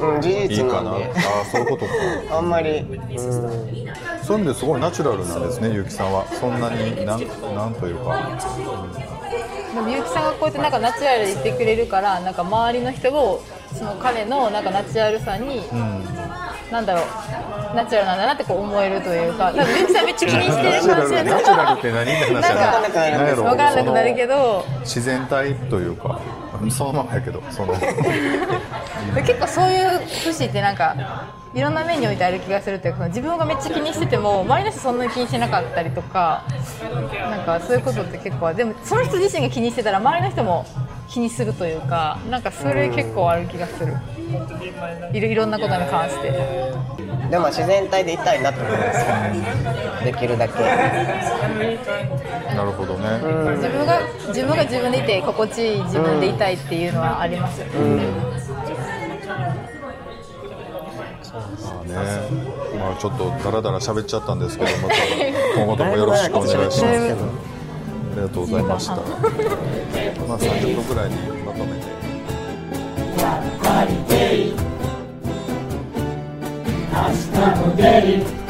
[0.00, 0.90] うん事いい実かな？
[0.96, 1.92] あなんであそういうことか。
[2.36, 2.98] あんまりうん。
[4.22, 6.26] そういう意味ですごいナチュラルなんですねゆうきさんは。
[6.26, 7.20] そんなになん
[7.54, 8.38] なんというか。
[9.74, 13.40] でも結城さんがこうやってなんかナチュラルで言ってくれるからなんか周りの人も
[13.74, 15.62] その彼のなんかナチュラルさに、
[16.72, 17.76] なんだろう。
[17.76, 19.52] ナチュラルなんだなってこう思えるというか。
[19.52, 21.30] 多分結城さんめっちゃ気にしてるかもしれな。
[21.30, 24.34] いナチュラルって何って話なんかやな分からなくなるけど。
[24.34, 26.20] ど自然体というか。
[26.70, 27.74] そのままやけどその。
[29.26, 30.94] 結構そういう節ってなんか
[31.54, 36.44] いろんな面においてある気がするというか自分がめっちゃ気にしてても周りの人そんなに気にしてなかったりとか
[37.30, 40.64] なんかそういうことって結構でもその人自身が気にしてたら周りの人も
[41.12, 43.94] 気にするというかなんかそれ結構ある気がする。
[45.12, 46.32] いろいろんなことに関して。
[47.30, 50.04] でも自然体でいたいなと思います。
[50.04, 50.54] できるだけ。
[52.54, 53.08] なるほどね、
[53.56, 57.72] 自分が自分が自分でいて心地いい自分でいたいっていうのはありますよね、
[61.32, 61.94] まあね。
[62.78, 64.94] まあちょっとダラダラ喋っちゃったんですけどまた
[65.56, 67.16] 今後ともよろしくお願いします
[68.12, 68.96] ありがとうございました。
[68.96, 71.86] まあ30分くらいにまとめて。
[76.92, 78.41] 明日も出る